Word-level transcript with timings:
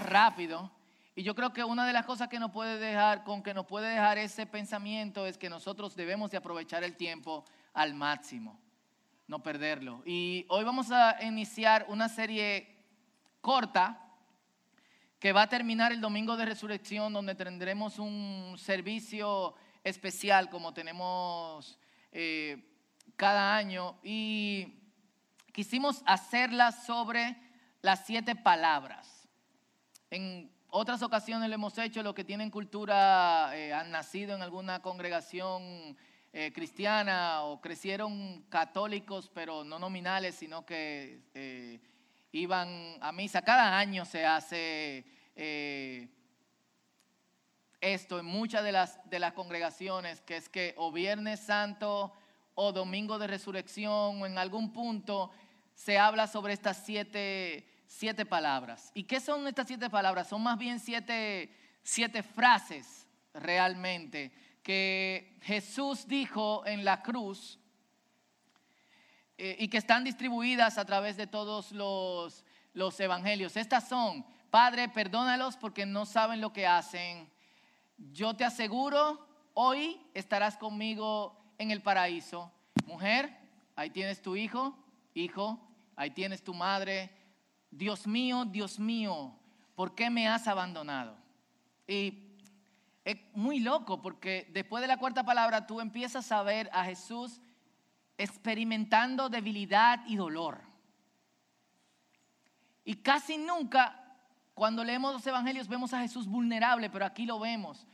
rápido 0.00 0.70
y 1.18 1.22
yo 1.22 1.34
creo 1.34 1.52
que 1.54 1.64
una 1.64 1.86
de 1.86 1.94
las 1.94 2.04
cosas 2.04 2.28
que 2.28 2.38
nos 2.38 2.50
puede 2.50 2.78
dejar, 2.78 3.24
con 3.24 3.42
que 3.42 3.54
nos 3.54 3.64
puede 3.64 3.88
dejar 3.88 4.18
ese 4.18 4.44
pensamiento 4.44 5.26
es 5.26 5.38
que 5.38 5.48
nosotros 5.48 5.96
debemos 5.96 6.30
de 6.30 6.36
aprovechar 6.36 6.84
el 6.84 6.94
tiempo 6.94 7.42
al 7.72 7.94
máximo, 7.94 8.60
no 9.26 9.42
perderlo. 9.42 10.02
Y 10.04 10.44
hoy 10.50 10.62
vamos 10.62 10.90
a 10.90 11.16
iniciar 11.24 11.86
una 11.88 12.10
serie 12.10 12.84
corta 13.40 13.98
que 15.18 15.32
va 15.32 15.42
a 15.42 15.48
terminar 15.48 15.90
el 15.90 16.02
domingo 16.02 16.36
de 16.36 16.44
resurrección 16.44 17.14
donde 17.14 17.34
tendremos 17.34 17.98
un 17.98 18.54
servicio 18.58 19.54
especial 19.84 20.50
como 20.50 20.74
tenemos 20.74 21.78
eh, 22.12 22.62
cada 23.16 23.56
año 23.56 23.98
y 24.02 24.82
quisimos 25.52 26.02
hacerla 26.04 26.72
sobre 26.72 27.36
las 27.80 28.04
siete 28.04 28.36
palabras. 28.36 29.15
En 30.08 30.52
otras 30.68 31.02
ocasiones 31.02 31.48
lo 31.48 31.56
hemos 31.56 31.76
hecho, 31.78 32.00
los 32.00 32.14
que 32.14 32.22
tienen 32.22 32.48
cultura, 32.48 33.50
eh, 33.56 33.72
han 33.72 33.90
nacido 33.90 34.36
en 34.36 34.42
alguna 34.42 34.80
congregación 34.80 35.96
eh, 36.32 36.52
cristiana 36.54 37.42
o 37.42 37.60
crecieron 37.60 38.42
católicos, 38.48 39.28
pero 39.34 39.64
no 39.64 39.80
nominales, 39.80 40.36
sino 40.36 40.64
que 40.64 41.22
eh, 41.34 41.80
iban 42.30 42.98
a 43.00 43.10
misa. 43.10 43.42
Cada 43.42 43.76
año 43.76 44.04
se 44.04 44.24
hace 44.24 45.04
esto 47.80 48.18
en 48.20 48.26
muchas 48.26 48.62
de 48.62 48.72
las, 48.72 49.10
de 49.10 49.18
las 49.18 49.32
congregaciones, 49.32 50.20
que 50.20 50.36
es 50.36 50.48
que 50.48 50.74
o 50.78 50.92
Viernes 50.92 51.40
Santo 51.40 52.12
o 52.54 52.72
Domingo 52.72 53.18
de 53.18 53.26
Resurrección 53.26 54.22
o 54.22 54.26
en 54.26 54.38
algún 54.38 54.72
punto 54.72 55.32
se 55.74 55.98
habla 55.98 56.26
sobre 56.26 56.52
estas 56.52 56.78
siete, 56.84 57.66
siete 57.86 58.26
palabras. 58.26 58.90
¿Y 58.94 59.04
qué 59.04 59.20
son 59.20 59.46
estas 59.46 59.66
siete 59.66 59.88
palabras? 59.90 60.28
Son 60.28 60.42
más 60.42 60.58
bien 60.58 60.80
siete, 60.80 61.54
siete 61.82 62.22
frases 62.22 63.06
realmente 63.34 64.32
que 64.62 65.38
Jesús 65.42 66.08
dijo 66.08 66.66
en 66.66 66.84
la 66.84 67.00
cruz 67.02 67.60
eh, 69.38 69.56
y 69.60 69.68
que 69.68 69.78
están 69.78 70.02
distribuidas 70.02 70.76
a 70.76 70.84
través 70.84 71.16
de 71.16 71.28
todos 71.28 71.70
los, 71.70 72.44
los 72.72 72.98
evangelios. 72.98 73.56
Estas 73.56 73.88
son, 73.88 74.26
Padre, 74.50 74.88
perdónalos 74.88 75.56
porque 75.56 75.86
no 75.86 76.04
saben 76.04 76.40
lo 76.40 76.52
que 76.52 76.66
hacen. 76.66 77.30
Yo 77.96 78.34
te 78.34 78.44
aseguro, 78.44 79.24
hoy 79.54 80.00
estarás 80.14 80.56
conmigo 80.56 81.38
en 81.58 81.70
el 81.70 81.80
paraíso. 81.80 82.50
Mujer, 82.86 83.38
ahí 83.76 83.90
tienes 83.90 84.20
tu 84.20 84.34
hijo, 84.34 84.76
hijo, 85.14 85.60
ahí 85.94 86.10
tienes 86.10 86.42
tu 86.42 86.54
madre. 86.54 87.10
Dios 87.76 88.06
mío, 88.06 88.46
Dios 88.46 88.78
mío, 88.78 89.34
¿por 89.74 89.94
qué 89.94 90.08
me 90.08 90.26
has 90.26 90.48
abandonado? 90.48 91.14
Y 91.86 92.22
es 93.04 93.18
muy 93.34 93.60
loco 93.60 94.00
porque 94.00 94.48
después 94.52 94.80
de 94.80 94.88
la 94.88 94.96
cuarta 94.96 95.24
palabra 95.24 95.66
tú 95.66 95.80
empiezas 95.80 96.32
a 96.32 96.42
ver 96.42 96.70
a 96.72 96.84
Jesús 96.84 97.40
experimentando 98.16 99.28
debilidad 99.28 100.00
y 100.06 100.16
dolor. 100.16 100.62
Y 102.82 102.96
casi 102.96 103.36
nunca 103.36 104.02
cuando 104.54 104.82
leemos 104.82 105.12
los 105.12 105.26
evangelios 105.26 105.68
vemos 105.68 105.92
a 105.92 106.00
Jesús 106.00 106.26
vulnerable, 106.26 106.88
pero 106.88 107.04
aquí 107.04 107.26
lo 107.26 107.38
vemos. 107.38 107.86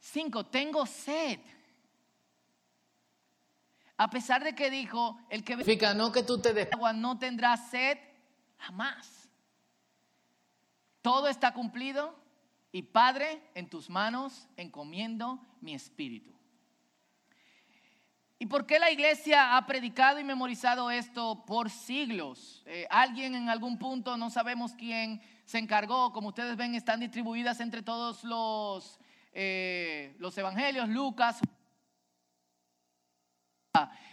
Cinco, 0.00 0.44
tengo 0.44 0.86
sed. 0.86 1.38
A 3.96 4.10
pesar 4.10 4.42
de 4.42 4.56
que 4.56 4.70
dijo, 4.70 5.20
el 5.30 5.44
que 5.44 5.52
Significa 5.52 5.94
no 5.94 6.10
que 6.10 6.24
tú 6.24 6.40
te 6.40 6.52
des 6.52 6.72
agua 6.72 6.92
no 6.92 7.16
tendrá 7.16 7.56
sed 7.56 7.96
jamás. 8.62 9.28
Todo 11.02 11.28
está 11.28 11.52
cumplido 11.52 12.16
y 12.70 12.82
Padre, 12.82 13.42
en 13.54 13.68
tus 13.68 13.90
manos 13.90 14.48
encomiendo 14.56 15.40
mi 15.60 15.74
espíritu. 15.74 16.32
¿Y 18.38 18.46
por 18.46 18.66
qué 18.66 18.78
la 18.78 18.90
iglesia 18.90 19.56
ha 19.56 19.66
predicado 19.66 20.18
y 20.18 20.24
memorizado 20.24 20.90
esto 20.90 21.44
por 21.44 21.70
siglos? 21.70 22.62
Eh, 22.66 22.86
alguien 22.90 23.34
en 23.34 23.48
algún 23.48 23.78
punto, 23.78 24.16
no 24.16 24.30
sabemos 24.30 24.72
quién, 24.74 25.20
se 25.44 25.58
encargó, 25.58 26.12
como 26.12 26.28
ustedes 26.28 26.56
ven, 26.56 26.74
están 26.74 26.98
distribuidas 26.98 27.60
entre 27.60 27.82
todos 27.82 28.24
los, 28.24 28.98
eh, 29.32 30.16
los 30.18 30.36
evangelios, 30.38 30.88
Lucas, 30.88 31.40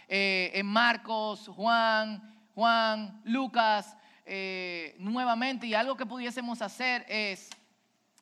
eh, 0.06 0.50
en 0.54 0.66
Marcos, 0.66 1.48
Juan, 1.48 2.48
Juan, 2.54 3.20
Lucas, 3.24 3.96
eh, 4.24 4.94
nuevamente. 4.98 5.66
Y 5.66 5.74
algo 5.74 5.96
que 5.96 6.06
pudiésemos 6.06 6.62
hacer 6.62 7.04
es, 7.08 7.50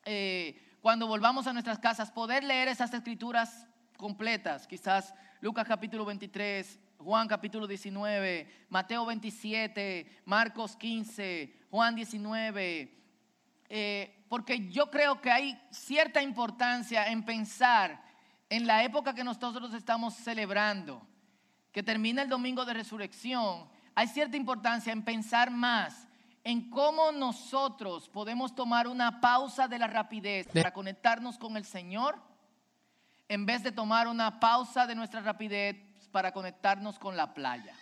eh, 0.05 0.59
cuando 0.81 1.07
volvamos 1.07 1.47
a 1.47 1.53
nuestras 1.53 1.79
casas, 1.79 2.11
poder 2.11 2.43
leer 2.43 2.67
esas 2.67 2.93
escrituras 2.93 3.67
completas. 3.97 4.67
Quizás 4.67 5.13
Lucas 5.41 5.67
capítulo 5.67 6.05
23, 6.05 6.79
Juan 6.97 7.27
capítulo 7.27 7.67
19, 7.67 8.65
Mateo 8.69 9.05
27, 9.05 10.21
Marcos 10.25 10.75
15, 10.75 11.67
Juan 11.69 11.95
19. 11.95 12.95
porque 14.27 14.69
yo 14.69 14.89
creo 14.89 15.21
que 15.21 15.31
hay 15.31 15.61
cierta 15.71 16.21
importancia 16.21 17.07
en 17.07 17.23
pensar 17.23 18.03
en 18.49 18.65
la 18.65 18.83
época 18.83 19.13
que 19.13 19.23
nosotros 19.23 19.73
estamos 19.73 20.15
celebrando 20.15 21.05
que 21.71 21.83
termina 21.83 22.21
el 22.21 22.29
domingo 22.29 22.65
de 22.65 22.73
resurrección, 22.73 23.69
hay 23.99 24.07
cierta 24.07 24.37
importancia 24.37 24.93
en 24.93 25.03
pensar 25.03 25.51
más 25.51 26.07
en 26.45 26.69
cómo 26.69 27.11
nosotros 27.11 28.07
podemos 28.07 28.55
tomar 28.55 28.87
una 28.87 29.19
pausa 29.19 29.67
de 29.67 29.77
la 29.77 29.87
rapidez 29.87 30.47
para 30.53 30.71
conectarnos 30.71 31.37
con 31.37 31.57
el 31.57 31.65
Señor, 31.65 32.17
en 33.27 33.45
vez 33.45 33.61
de 33.61 33.73
tomar 33.73 34.07
una 34.07 34.39
pausa 34.39 34.87
de 34.87 34.95
nuestra 34.95 35.19
rapidez 35.19 35.75
para 36.13 36.31
conectarnos 36.31 36.97
con 36.97 37.17
la 37.17 37.33
playa. 37.33 37.75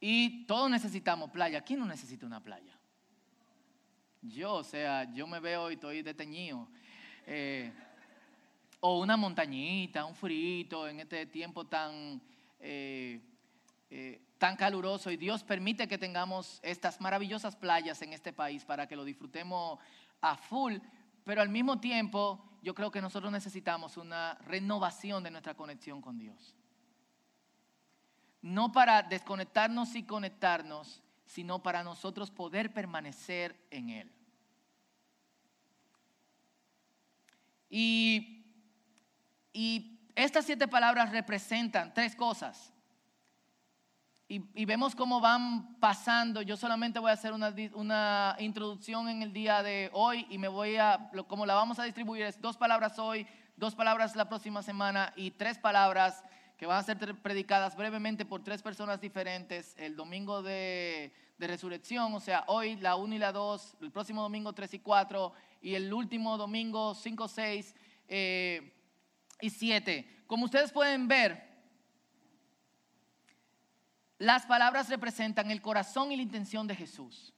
Y 0.00 0.46
todos 0.46 0.70
necesitamos 0.70 1.30
playa. 1.30 1.60
¿Quién 1.60 1.80
no 1.80 1.84
necesita 1.84 2.24
una 2.24 2.42
playa? 2.42 2.78
Yo, 4.22 4.54
o 4.54 4.64
sea, 4.64 5.04
yo 5.12 5.26
me 5.26 5.38
veo 5.38 5.70
y 5.70 5.74
estoy 5.74 6.00
deteñido. 6.00 6.66
Eh, 7.26 7.70
o 8.80 9.00
una 9.00 9.16
montañita, 9.16 10.04
un 10.04 10.14
frito 10.14 10.86
en 10.88 11.00
este 11.00 11.26
tiempo 11.26 11.66
tan, 11.66 12.20
eh, 12.58 13.20
eh, 13.90 14.22
tan 14.38 14.56
caluroso. 14.56 15.10
Y 15.10 15.16
Dios 15.16 15.42
permite 15.42 15.88
que 15.88 15.98
tengamos 15.98 16.60
estas 16.62 17.00
maravillosas 17.00 17.56
playas 17.56 18.00
en 18.02 18.12
este 18.12 18.32
país 18.32 18.64
para 18.64 18.86
que 18.86 18.96
lo 18.96 19.04
disfrutemos 19.04 19.78
a 20.20 20.36
full. 20.36 20.76
Pero 21.24 21.42
al 21.42 21.48
mismo 21.48 21.80
tiempo, 21.80 22.58
yo 22.62 22.74
creo 22.74 22.90
que 22.90 23.00
nosotros 23.00 23.32
necesitamos 23.32 23.96
una 23.96 24.34
renovación 24.46 25.22
de 25.22 25.30
nuestra 25.30 25.54
conexión 25.54 26.00
con 26.00 26.18
Dios. 26.18 26.54
No 28.42 28.70
para 28.70 29.02
desconectarnos 29.02 29.94
y 29.96 30.04
conectarnos, 30.04 31.02
sino 31.24 31.62
para 31.62 31.82
nosotros 31.82 32.30
poder 32.30 32.72
permanecer 32.72 33.60
en 33.70 33.90
Él. 33.90 34.12
Y, 37.68 38.35
estas 40.14 40.44
siete 40.44 40.68
palabras 40.68 41.10
representan 41.12 41.94
tres 41.94 42.14
cosas. 42.14 42.72
Y, 44.28 44.64
vemos 44.64 44.96
cómo 44.96 45.20
van 45.20 45.78
pasando. 45.78 46.42
Yo 46.42 46.56
solamente 46.56 46.98
voy 46.98 47.10
a 47.10 47.14
hacer 47.14 47.32
una, 47.32 47.54
una, 47.74 48.36
introducción 48.40 49.08
en 49.08 49.22
el 49.22 49.32
día 49.32 49.62
de 49.62 49.88
hoy 49.92 50.26
y 50.28 50.38
me 50.38 50.48
voy 50.48 50.76
a, 50.76 51.10
como 51.28 51.46
la 51.46 51.54
vamos 51.54 51.78
a 51.78 51.84
distribuir, 51.84 52.22
es 52.22 52.40
dos 52.40 52.56
palabras 52.56 52.98
hoy, 52.98 53.24
dos 53.56 53.76
palabras 53.76 54.16
la 54.16 54.28
próxima 54.28 54.64
semana 54.64 55.12
y 55.14 55.30
tres 55.30 55.58
palabras 55.58 56.24
que 56.56 56.66
van 56.66 56.78
a 56.78 56.82
ser 56.82 56.98
predicadas 57.22 57.76
brevemente 57.76 58.24
por 58.24 58.42
tres 58.42 58.62
personas 58.62 59.00
diferentes 59.00 59.76
el 59.78 59.94
domingo 59.94 60.42
de, 60.42 61.12
de 61.38 61.46
resurrección, 61.46 62.12
o 62.12 62.20
sea, 62.20 62.44
hoy 62.48 62.76
la 62.76 62.96
1 62.96 63.14
y 63.14 63.18
la 63.18 63.30
2, 63.30 63.76
el 63.82 63.92
próximo 63.92 64.22
domingo 64.22 64.52
3 64.54 64.74
y 64.74 64.78
4 64.80 65.32
y 65.62 65.74
el 65.74 65.92
último 65.92 66.36
domingo 66.36 66.94
5, 66.94 67.28
6 67.28 67.74
eh, 68.08 68.72
y 69.40 69.50
7. 69.50 70.24
Como 70.26 70.44
ustedes 70.44 70.72
pueden 70.72 71.08
ver, 71.08 71.46
las 74.18 74.46
palabras 74.46 74.88
representan 74.88 75.50
el 75.50 75.60
corazón 75.60 76.10
y 76.10 76.16
la 76.16 76.22
intención 76.22 76.66
de 76.66 76.76
Jesús. 76.76 77.34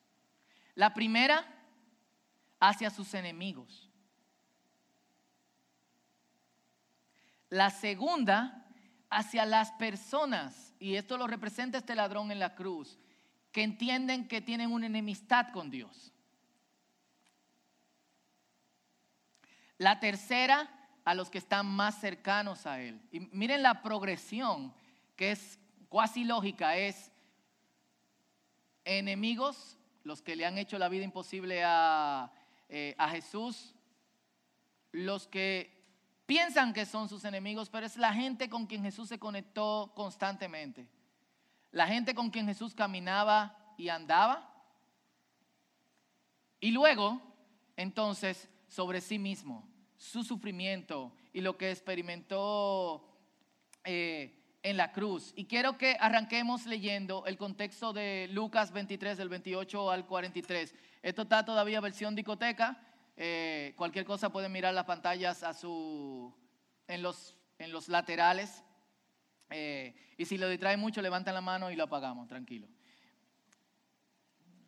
La 0.75 0.95
primera, 0.95 1.45
hacia 2.61 2.91
sus 2.91 3.15
enemigos. 3.15 3.91
La 7.51 7.71
segunda, 7.71 8.67
hacia 9.11 9.45
las 9.45 9.73
personas, 9.73 10.75
y 10.79 10.95
esto 10.95 11.17
lo 11.17 11.27
representa 11.27 11.79
este 11.79 11.95
ladrón 11.95 12.31
en 12.31 12.39
la 12.39 12.55
cruz, 12.55 12.99
que 13.51 13.63
entienden 13.63 14.29
que 14.29 14.41
tienen 14.41 14.71
una 14.71 14.87
enemistad 14.87 15.51
con 15.53 15.71
Dios. 15.71 16.13
La 19.79 19.99
tercera, 19.99 20.69
a 21.09 21.15
los 21.15 21.31
que 21.31 21.39
están 21.39 21.65
más 21.65 21.99
cercanos 21.99 22.67
a 22.67 22.83
Él. 22.83 23.01
Y 23.11 23.21
miren 23.21 23.63
la 23.63 23.81
progresión 23.81 24.75
que 25.17 25.31
es 25.31 25.59
cuasi 25.89 26.23
lógica, 26.23 26.77
es 26.77 27.11
enemigos, 28.85 29.79
los 30.05 30.21
que 30.21 30.37
le 30.37 30.45
han 30.45 30.59
hecho 30.59 30.79
la 30.79 30.91
vida 30.91 31.05
imposible 31.05 31.65
a, 31.65 32.31
eh, 32.69 32.95
a 32.99 33.09
Jesús, 33.09 33.75
los 34.93 35.27
que 35.27 35.83
piensan 36.27 36.75
que 36.75 36.85
son 36.85 37.09
sus 37.09 37.25
enemigos, 37.25 37.71
pero 37.71 37.87
es 37.87 37.97
la 37.97 38.13
gente 38.13 38.51
con 38.51 38.67
quien 38.67 38.83
Jesús 38.83 39.09
se 39.09 39.19
conectó 39.19 39.93
constantemente. 39.97 40.87
La 41.71 41.87
gente 41.87 42.15
con 42.15 42.29
quien 42.29 42.45
Jesús 42.45 42.75
caminaba 42.75 43.57
y 43.79 43.89
andaba. 43.89 44.47
Y 46.61 46.71
luego, 46.71 47.19
entonces, 47.77 48.51
sobre 48.69 49.01
sí 49.01 49.19
mismo, 49.19 49.67
su 49.99 50.25
sufrimiento 50.25 51.13
y 51.33 51.43
lo 51.43 51.59
que 51.59 51.71
experimentó 51.71 53.05
eh, 53.85 54.35
en 54.63 54.77
la 54.77 54.93
cruz. 54.93 55.33
Y 55.37 55.45
quiero 55.45 55.77
que 55.77 55.97
arranquemos 56.01 56.67
leyendo 56.67 57.27
el 57.27 57.37
contexto 57.37 57.93
de 57.93 58.29
Lucas 58.31 58.73
23, 58.73 59.19
del 59.19 59.29
28 59.29 59.91
al 59.91 60.07
43. 60.07 60.75
Esto 61.03 61.23
está 61.23 61.45
todavía 61.45 61.81
versión 61.81 62.15
discoteca. 62.15 62.81
Eh, 63.17 63.75
cualquier 63.77 64.05
cosa 64.05 64.31
pueden 64.31 64.53
mirar 64.53 64.73
las 64.73 64.85
pantallas 64.85 65.43
a 65.43 65.53
su, 65.53 66.33
en, 66.87 67.03
los, 67.03 67.37
en 67.59 67.73
los 67.73 67.89
laterales. 67.89 68.63
Eh, 69.51 69.95
y 70.17 70.25
si 70.25 70.39
lo 70.39 70.49
distrae 70.49 70.77
mucho, 70.77 71.03
levantan 71.03 71.35
la 71.35 71.41
mano 71.41 71.71
y 71.71 71.77
lo 71.77 71.85
apagamos, 71.85 72.29
tranquilo. 72.29 72.69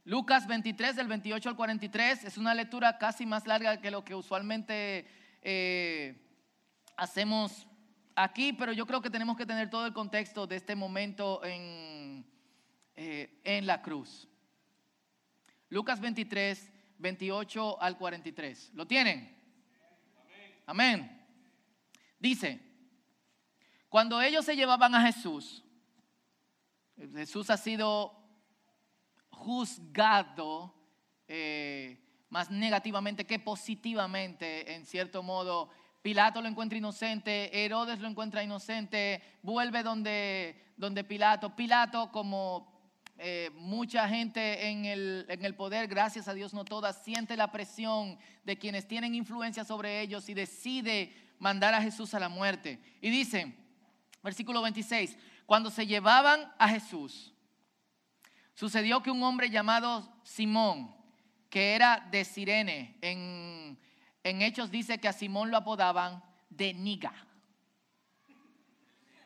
Lucas 0.04 0.46
23, 0.46 0.96
del 0.96 1.06
28 1.06 1.48
al 1.48 1.56
43, 1.56 2.24
es 2.24 2.38
una 2.38 2.54
lectura 2.54 2.98
casi 2.98 3.26
más 3.26 3.46
larga 3.46 3.80
que 3.80 3.90
lo 3.90 4.04
que 4.04 4.14
usualmente 4.14 5.06
eh, 5.42 6.20
hacemos 6.96 7.66
aquí, 8.14 8.52
pero 8.52 8.72
yo 8.72 8.86
creo 8.86 9.00
que 9.00 9.10
tenemos 9.10 9.36
que 9.36 9.46
tener 9.46 9.70
todo 9.70 9.86
el 9.86 9.92
contexto 9.92 10.46
de 10.46 10.56
este 10.56 10.74
momento 10.74 11.44
en, 11.44 12.26
en 12.96 13.66
la 13.66 13.82
cruz. 13.82 14.28
Lucas 15.68 16.00
23, 16.00 16.72
28 16.98 17.80
al 17.80 17.96
43. 17.96 18.72
¿Lo 18.74 18.86
tienen? 18.86 19.36
Amén. 20.66 21.20
Dice, 22.18 22.60
cuando 23.88 24.20
ellos 24.20 24.44
se 24.44 24.54
llevaban 24.54 24.94
a 24.94 25.06
Jesús, 25.06 25.64
Jesús 27.14 27.48
ha 27.50 27.56
sido 27.56 28.14
juzgado 29.30 30.74
eh, 31.26 31.98
más 32.30 32.50
negativamente 32.50 33.26
que 33.26 33.38
positivamente, 33.38 34.74
en 34.74 34.86
cierto 34.86 35.22
modo. 35.22 35.68
Pilato 36.00 36.40
lo 36.40 36.48
encuentra 36.48 36.78
inocente, 36.78 37.64
Herodes 37.64 38.00
lo 38.00 38.08
encuentra 38.08 38.42
inocente, 38.42 39.22
vuelve 39.42 39.82
donde, 39.82 40.72
donde 40.76 41.04
Pilato. 41.04 41.54
Pilato 41.54 42.10
como 42.10 42.70
eh, 43.18 43.50
mucha 43.54 44.08
gente 44.08 44.68
en 44.68 44.86
el, 44.86 45.26
en 45.28 45.44
el 45.44 45.54
poder, 45.54 45.88
gracias 45.88 46.26
a 46.26 46.32
Dios 46.32 46.54
no 46.54 46.64
todas, 46.64 47.04
siente 47.04 47.36
la 47.36 47.52
presión 47.52 48.18
de 48.44 48.56
quienes 48.56 48.88
tienen 48.88 49.14
influencia 49.14 49.62
sobre 49.62 50.00
ellos 50.00 50.28
y 50.30 50.34
decide 50.34 51.12
mandar 51.38 51.74
a 51.74 51.82
Jesús 51.82 52.14
a 52.14 52.20
la 52.20 52.30
muerte. 52.30 52.80
Y 53.02 53.10
dice, 53.10 53.54
versículo 54.22 54.62
26, 54.62 55.18
cuando 55.44 55.70
se 55.70 55.86
llevaban 55.86 56.50
a 56.58 56.68
Jesús, 56.68 57.34
sucedió 58.54 59.02
que 59.02 59.10
un 59.10 59.22
hombre 59.22 59.50
llamado 59.50 60.10
Simón, 60.22 60.94
que 61.50 61.74
era 61.74 62.06
de 62.10 62.24
Sirene, 62.24 62.96
en, 63.02 63.78
en 64.22 64.42
Hechos 64.42 64.70
dice 64.70 64.98
que 64.98 65.08
a 65.08 65.12
Simón 65.12 65.50
lo 65.50 65.56
apodaban 65.58 66.22
de 66.48 66.72
Niga, 66.72 67.12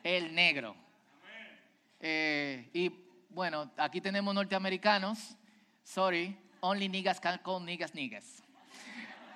el 0.03 0.35
negro. 0.35 0.75
Eh, 1.99 2.69
y 2.73 2.91
bueno, 3.29 3.71
aquí 3.77 4.01
tenemos 4.01 4.33
norteamericanos, 4.35 5.37
sorry, 5.83 6.37
only 6.59 6.89
niggas 6.89 7.19
can 7.19 7.39
call 7.43 7.63
niggas 7.63 7.93
niggas. 7.93 8.43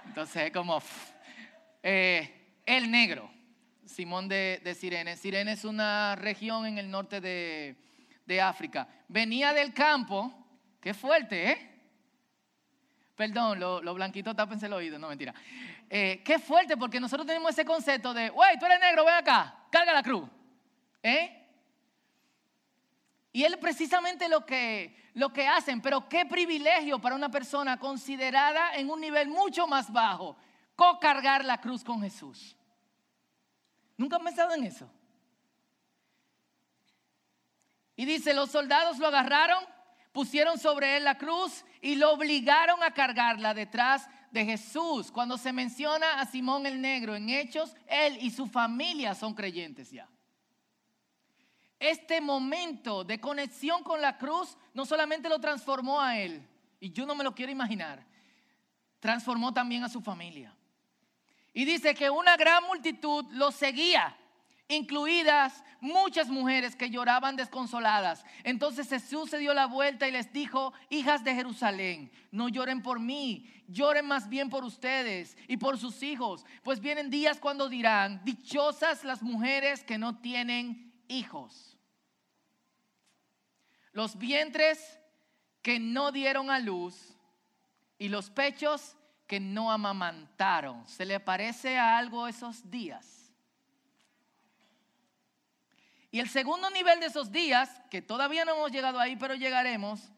Entonces, 0.06 0.51
como 0.51 0.81
eh, 1.83 2.62
el 2.65 2.89
negro, 2.89 3.30
Simón 3.85 4.27
de, 4.27 4.75
Sirene. 4.77 5.18
Sirene 5.18 5.53
es 5.53 5.65
una 5.65 6.15
región 6.15 6.65
en 6.65 6.77
el 6.77 6.89
norte 6.89 7.21
de, 7.21 8.42
África. 8.42 8.88
Venía 9.07 9.53
del 9.53 9.74
campo, 9.74 10.31
qué 10.80 10.94
fuerte, 10.94 11.51
¿eh? 11.51 11.69
Perdón, 13.19 13.60
lo, 13.60 13.81
lo 13.81 13.94
blanquito 13.95 14.33
tápense 14.33 14.68
el 14.68 14.71
oído, 14.71 14.98
no 14.98 15.10
mentira. 15.10 15.33
Eh, 15.89 16.21
qué 16.24 16.39
fuerte, 16.39 16.77
porque 16.77 17.01
nosotros 17.01 17.27
tenemos 17.27 17.51
ese 17.51 17.66
concepto 17.66 18.13
de, 18.13 18.30
wey, 18.30 18.57
tú 18.57 18.66
eres 18.66 18.80
negro, 18.80 19.04
ven 19.04 19.16
acá, 19.16 19.57
carga 19.69 19.92
la 19.92 20.01
cruz. 20.01 20.24
¿Eh? 21.04 21.45
Y 23.33 23.44
él 23.44 23.60
precisamente 23.60 24.30
lo 24.30 24.45
que, 24.45 25.12
lo 25.16 25.33
que 25.33 25.45
hacen, 25.45 25.81
pero 25.81 26.07
qué 26.07 26.25
privilegio 26.27 27.00
para 27.00 27.13
una 27.13 27.30
persona 27.30 27.77
considerada 27.77 28.74
en 28.75 28.89
un 28.89 29.01
nivel 29.01 29.27
mucho 29.27 29.68
más 29.68 29.92
bajo, 29.92 30.38
co-cargar 30.77 31.44
la 31.44 31.60
cruz 31.60 31.83
con 31.83 32.01
Jesús. 32.01 32.56
¿Nunca 33.98 34.16
han 34.16 34.24
pensado 34.24 34.54
en 34.54 34.63
eso? 34.63 34.89
Y 37.98 38.06
dice, 38.06 38.33
los 38.33 38.50
soldados 38.50 38.98
lo 38.98 39.07
agarraron, 39.07 39.62
pusieron 40.19 40.60
sobre 40.60 40.98
él 40.98 41.06
la 41.06 41.18
cruz 41.18 41.63
y 41.81 41.95
lo 41.95 42.12
obligaron 42.12 42.83
a 42.83 42.92
cargarla 42.92 43.54
detrás 43.54 44.06
de 44.31 44.44
Jesús. 44.44 45.12
Cuando 45.12 45.38
se 45.38 45.54
menciona 45.54 46.19
a 46.19 46.25
Simón 46.25 46.66
el 46.66 46.81
Negro 46.81 47.16
en 47.16 47.30
Hechos, 47.30 47.74
él 47.88 48.18
y 48.19 48.30
su 48.30 48.45
familia 48.45 49.16
son 49.16 49.33
creyentes 49.33 49.89
ya 49.92 50.10
este 51.80 52.19
momento 52.19 53.06
de 53.06 53.19
conexión 53.19 53.83
con 53.83 54.01
la 54.01 54.18
cruz 54.18 54.57
no 54.74 54.86
solamente 54.86 55.30
lo 55.30 55.39
transformó 55.39 56.01
a 56.01 56.18
él, 56.18 56.45
y 56.80 56.92
yo 56.92 57.06
no 57.06 57.16
me 57.16 57.24
lo 57.24 57.33
quiero 57.33 57.51
imaginar, 57.51 58.06
transformó 59.00 59.54
también 59.54 59.83
a 59.83 59.89
su 59.89 60.01
familia. 60.01 60.54
Y 61.54 61.66
dice 61.66 61.95
que 61.95 62.10
una 62.10 62.36
gran 62.36 62.66
multitud 62.66 63.25
lo 63.31 63.51
seguía, 63.51 64.16
incluidas 64.69 65.63
muchas 65.81 66.30
mujeres 66.30 66.77
que 66.77 66.89
lloraban 66.89 67.36
desconsoladas. 67.36 68.24
Entonces 68.44 68.88
Jesús 68.88 69.30
se 69.30 69.38
dio 69.38 69.54
la 69.54 69.66
vuelta 69.66 70.07
y 70.07 70.11
les 70.11 70.31
dijo, 70.31 70.71
hijas 70.90 71.26
de 71.26 71.35
Jerusalén, 71.35 72.09
no 72.31 72.47
lloren 72.47 72.81
por 72.81 73.02
mí, 73.02 73.52
lloren 73.68 74.06
más 74.06 74.30
bien 74.30 74.49
por 74.49 74.64
ustedes 74.64 75.35
y 75.49 75.57
por 75.57 75.78
sus 75.78 76.02
hijos, 76.02 76.45
pues 76.64 76.80
vienen 76.80 77.09
días 77.09 77.40
cuando 77.40 77.68
dirán, 77.68 78.23
dichosas 78.23 79.04
las 79.04 79.21
mujeres 79.21 79.83
que 79.83 79.97
no 79.97 80.19
tienen 80.19 80.94
hijos 81.09 81.76
los 83.99 84.18
vientres 84.18 84.99
que 85.61 85.80
no 85.80 86.11
dieron 86.11 86.49
a 86.49 86.59
luz 86.59 87.18
y 87.97 88.07
los 88.07 88.30
pechos 88.30 88.95
que 89.28 89.40
no 89.40 89.71
amamantaron. 89.71 90.88
¿Se 90.88 91.06
le 91.06 91.19
parece 91.19 91.78
a 91.78 91.97
algo 91.97 92.28
esos 92.28 92.69
días? 92.71 93.19
Y 96.11 96.19
el 96.19 96.30
segundo 96.30 96.69
nivel 96.71 96.99
de 96.99 97.07
esos 97.07 97.31
días, 97.31 97.69
que 97.92 98.01
todavía 98.01 98.44
no 98.44 98.56
hemos 98.56 98.71
llegado 98.71 98.99
ahí, 98.99 99.16
pero 99.16 99.35
llegaremos, 99.35 100.11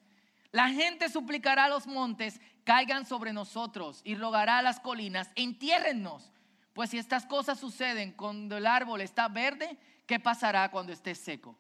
la 0.52 0.70
gente 0.70 1.10
suplicará 1.10 1.66
a 1.66 1.70
los 1.70 1.86
montes, 1.86 2.40
caigan 2.64 3.06
sobre 3.06 3.34
nosotros 3.34 4.02
y 4.04 4.16
rogará 4.16 4.60
a 4.60 4.62
las 4.62 4.80
colinas, 4.80 5.30
entiérrennos. 5.36 6.32
Pues 6.74 6.92
si 6.92 6.98
estas 6.98 7.26
cosas 7.26 7.60
suceden 7.60 8.14
cuando 8.14 8.56
el 8.56 8.66
árbol 8.66 9.02
está 9.02 9.28
verde, 9.28 9.78
¿qué 10.06 10.20
pasará 10.20 10.72
cuando 10.72 10.94
esté 10.94 11.14
seco? 11.14 11.58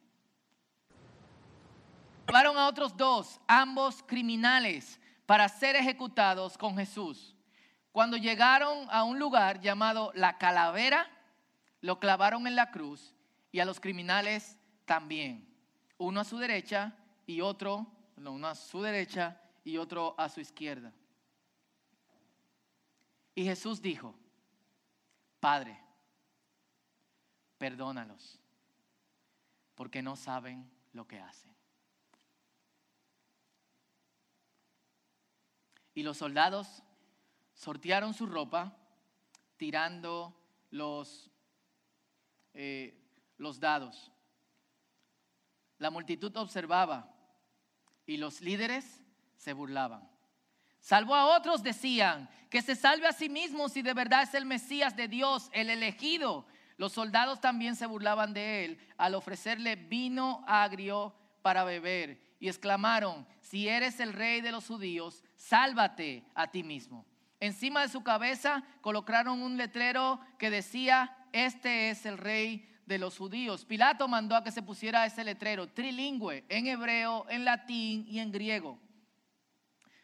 Llevaron 2.28 2.58
a 2.58 2.68
otros 2.68 2.96
dos, 2.96 3.42
ambos 3.48 4.02
criminales, 4.04 5.00
para 5.26 5.50
ser 5.50 5.76
ejecutados 5.76 6.58
con 6.58 6.78
Jesús. 6.78 7.36
Cuando 7.92 8.16
llegaron 8.16 8.88
a 8.90 9.04
un 9.04 9.20
lugar 9.20 9.60
llamado 9.60 10.14
la 10.16 10.38
calavera, 10.38 11.10
lo 11.82 12.00
clavaron 12.00 12.48
en 12.48 12.56
la 12.56 12.72
cruz 12.72 13.14
y 13.52 13.60
a 13.60 13.66
los 13.66 13.80
criminales 13.80 14.58
también. 14.86 15.48
Uno 15.98 16.22
a 16.22 16.24
su 16.24 16.38
derecha 16.38 16.96
y 17.26 17.42
otro, 17.42 17.88
no, 18.18 18.32
uno 18.34 18.48
a 18.48 18.56
su 18.56 18.82
derecha 18.82 19.42
y 19.64 19.78
otro 19.78 20.16
a 20.18 20.30
su 20.30 20.40
izquierda. 20.40 20.94
Y 23.36 23.46
Jesús 23.46 23.82
dijo, 23.82 24.16
Padre, 25.40 25.80
perdónalos, 27.58 28.40
porque 29.76 30.02
no 30.02 30.16
saben 30.16 30.70
lo 30.94 31.08
que 31.08 31.20
hacen. 31.20 31.52
Y 35.94 36.04
los 36.04 36.18
soldados 36.18 36.84
sortearon 37.54 38.14
su 38.14 38.26
ropa 38.26 38.78
tirando 39.58 40.36
los, 40.72 41.30
eh, 42.54 43.01
los 43.42 43.60
dados. 43.60 44.12
La 45.80 45.90
multitud 45.90 46.36
observaba 46.38 47.12
y 48.06 48.18
los 48.18 48.40
líderes 48.40 49.04
se 49.36 49.54
burlaban. 49.54 50.08
Salvo 50.80 51.16
a 51.16 51.36
otros 51.36 51.64
decían 51.64 52.30
que 52.52 52.62
se 52.62 52.76
salve 52.76 53.08
a 53.08 53.14
sí 53.14 53.30
mismo 53.30 53.68
si 53.68 53.82
de 53.82 53.96
verdad 53.96 54.24
es 54.24 54.34
el 54.36 54.46
Mesías 54.46 54.96
de 54.96 55.08
Dios, 55.08 55.50
el 55.54 55.72
elegido. 55.72 56.46
Los 56.78 56.94
soldados 56.94 57.42
también 57.42 57.76
se 57.76 57.88
burlaban 57.88 58.34
de 58.34 58.66
él 58.66 58.80
al 58.98 59.16
ofrecerle 59.16 59.76
vino 59.76 60.44
agrio 60.48 61.16
para 61.42 61.64
beber 61.64 62.22
y 62.40 62.48
exclamaron, 62.48 63.28
si 63.40 63.68
eres 63.68 64.00
el 64.00 64.14
rey 64.14 64.42
de 64.42 64.52
los 64.52 64.68
judíos, 64.68 65.24
sálvate 65.36 66.24
a 66.36 66.52
ti 66.52 66.64
mismo. 66.64 67.06
Encima 67.40 67.82
de 67.82 67.90
su 67.90 68.04
cabeza 68.04 68.64
colocaron 68.82 69.42
un 69.42 69.58
letrero 69.58 70.20
que 70.38 70.52
decía, 70.52 71.18
este 71.32 71.90
es 71.90 72.06
el 72.06 72.20
rey 72.20 72.71
de 72.92 73.00
los 73.00 73.18
judíos. 73.18 73.64
Pilato 73.64 74.08
mandó 74.08 74.36
a 74.36 74.44
que 74.44 74.52
se 74.52 74.62
pusiera 74.62 75.06
ese 75.06 75.24
letrero, 75.24 75.68
trilingüe, 75.68 76.44
en 76.50 76.68
hebreo, 76.68 77.26
en 77.30 77.46
latín 77.46 78.06
y 78.06 78.20
en 78.20 78.32
griego. 78.32 78.78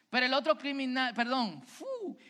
Pero 0.10 0.26
el 0.26 0.34
otro 0.34 0.58
criminal, 0.58 1.14
perdón, 1.14 1.62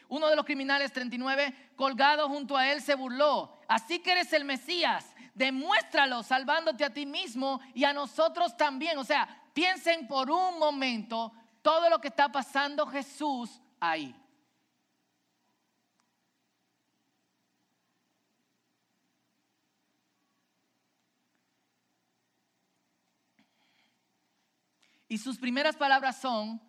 uno 0.09 0.27
de 0.27 0.35
los 0.35 0.45
criminales 0.45 0.91
39 0.91 1.73
colgado 1.75 2.27
junto 2.27 2.57
a 2.57 2.71
él 2.71 2.81
se 2.81 2.95
burló. 2.95 3.53
Así 3.67 3.99
que 3.99 4.13
eres 4.13 4.33
el 4.33 4.45
Mesías, 4.45 5.13
demuéstralo 5.35 6.23
salvándote 6.23 6.83
a 6.83 6.93
ti 6.93 7.05
mismo 7.05 7.61
y 7.75 7.83
a 7.83 7.93
nosotros 7.93 8.57
también. 8.57 8.97
O 8.97 9.03
sea, 9.03 9.43
piensen 9.53 10.07
por 10.07 10.31
un 10.31 10.57
momento 10.57 11.31
todo 11.61 11.87
lo 11.87 12.01
que 12.01 12.07
está 12.07 12.31
pasando 12.31 12.87
Jesús 12.87 13.61
ahí. 13.79 14.15
Y 25.07 25.17
sus 25.17 25.37
primeras 25.37 25.75
palabras 25.75 26.19
son, 26.19 26.61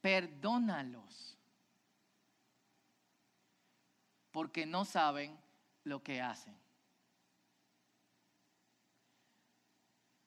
perdónalos, 0.00 1.38
porque 4.30 4.66
no 4.66 4.84
saben 4.84 5.38
lo 5.84 6.02
que 6.02 6.20
hacen. 6.20 6.56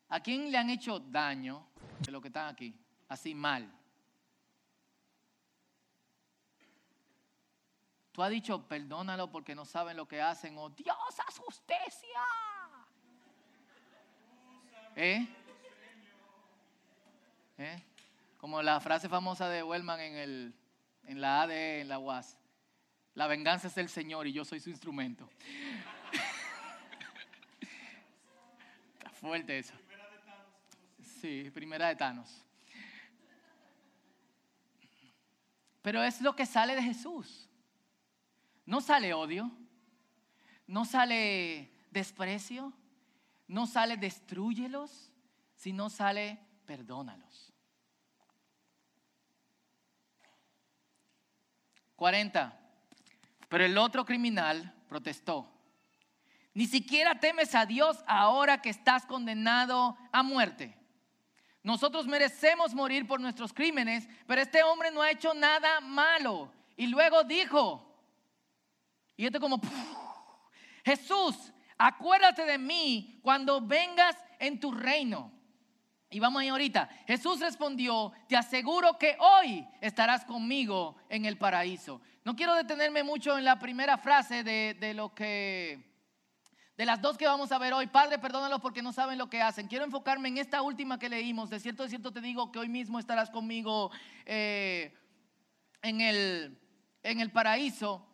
¿A 0.09 0.21
quién 0.21 0.51
le 0.51 0.57
han 0.57 0.69
hecho 0.69 0.99
daño 0.99 1.67
de 1.99 2.11
lo 2.11 2.21
que 2.21 2.29
están 2.29 2.47
aquí? 2.53 2.73
Así 3.09 3.35
mal. 3.35 3.69
Tú 8.11 8.23
has 8.23 8.29
dicho, 8.31 8.67
perdónalo 8.67 9.29
porque 9.29 9.53
no 9.53 9.65
saben 9.65 9.97
lo 9.97 10.07
que 10.07 10.21
hacen, 10.21 10.57
o 10.57 10.69
Dios, 10.69 10.97
haz 11.27 11.37
justicia. 11.37 12.21
¿Eh? 14.95 15.27
¿Eh? 17.57 17.83
Como 18.37 18.61
la 18.61 18.79
frase 18.79 19.09
famosa 19.09 19.49
de 19.49 19.63
Wellman 19.63 19.99
en, 19.99 20.15
el, 20.15 20.53
en 21.05 21.21
la 21.21 21.41
AD, 21.41 21.51
en 21.51 21.87
la 21.87 21.99
UAS. 21.99 22.37
La 23.15 23.27
venganza 23.27 23.67
es 23.67 23.75
del 23.75 23.89
Señor 23.89 24.27
y 24.27 24.33
yo 24.33 24.45
soy 24.45 24.59
su 24.59 24.69
instrumento. 24.69 25.27
Está 28.93 29.09
fuerte 29.09 29.57
eso. 29.57 29.73
Sí, 31.19 31.49
primera 31.51 31.87
de 31.87 31.95
Thanos. 31.95 32.43
Pero 35.81 36.03
es 36.03 36.21
lo 36.21 36.35
que 36.35 36.45
sale 36.45 36.75
de 36.75 36.83
Jesús. 36.83 37.49
No 38.65 38.81
sale 38.81 39.13
odio, 39.13 39.49
no 40.67 40.85
sale 40.85 41.71
desprecio, 41.89 42.73
no 43.47 43.65
sale 43.65 43.95
destruyelos, 43.95 45.09
sino 45.55 45.89
sale 45.89 46.37
perdónalos. 46.65 47.46
40. 51.97 52.57
Pero 53.49 53.65
el 53.65 53.77
otro 53.77 54.05
criminal 54.05 54.73
protestó. 54.87 55.51
Ni 56.53 56.65
siquiera 56.65 57.19
temes 57.19 57.53
a 57.53 57.65
Dios 57.65 58.03
ahora 58.07 58.61
que 58.61 58.69
estás 58.69 59.05
condenado 59.05 59.97
a 60.11 60.23
muerte. 60.23 60.75
Nosotros 61.61 62.07
merecemos 62.07 62.73
morir 62.73 63.05
por 63.05 63.19
nuestros 63.19 63.51
crímenes, 63.51 64.07
pero 64.25 64.41
este 64.41 64.63
hombre 64.63 64.89
no 64.89 65.01
ha 65.01 65.11
hecho 65.11 65.33
nada 65.33 65.81
malo. 65.81 66.51
Y 66.77 66.87
luego 66.87 67.23
dijo, 67.25 67.83
y 69.17 69.25
esto 69.25 69.39
como, 69.39 69.59
Jesús, 70.85 71.51
acuérdate 71.77 72.45
de 72.45 72.57
mí 72.57 73.19
cuando 73.21 73.59
vengas 73.59 74.15
en 74.39 74.59
tu 74.59 74.71
reino. 74.71 75.31
Y 76.09 76.19
vamos 76.19 76.41
ahí 76.41 76.47
ahorita. 76.47 76.89
Jesús 77.05 77.39
respondió, 77.39 78.13
te 78.27 78.37
aseguro 78.37 78.97
que 78.97 79.17
hoy 79.19 79.67
estarás 79.81 80.23
conmigo 80.23 80.95
en 81.09 81.25
el 81.25 81.37
paraíso. 81.37 82.01
No 82.23 82.35
quiero 82.35 82.55
detenerme 82.55 83.03
mucho 83.03 83.37
en 83.37 83.43
la 83.43 83.59
primera 83.59 83.97
frase 83.97 84.43
de, 84.43 84.93
lo 84.93 85.13
que, 85.13 85.83
de 86.77 86.85
las 86.85 87.01
dos 87.01 87.17
que 87.17 87.27
vamos 87.27 87.51
a 87.51 87.57
ver 87.57 87.73
hoy. 87.73 87.87
Padre, 87.87 88.19
perdónalos 88.19 88.61
porque 88.61 88.81
no 88.81 88.93
saben 88.93 89.17
lo 89.17 89.29
que 89.29 89.41
hacen. 89.41 89.67
Quiero 89.67 89.83
enfocarme 89.83 90.29
en 90.29 90.37
esta 90.37 90.61
última 90.61 90.97
que 90.97 91.09
leímos. 91.09 91.49
De 91.49 91.59
cierto, 91.59 91.83
de 91.83 91.89
cierto 91.89 92.13
te 92.13 92.21
digo 92.21 92.51
que 92.53 92.59
hoy 92.59 92.69
mismo 92.69 92.99
estarás 92.99 93.29
conmigo 93.29 93.91
eh, 94.25 94.93
en, 95.81 95.99
el, 95.99 96.57
en 97.03 97.19
el 97.19 97.31
paraíso. 97.31 98.07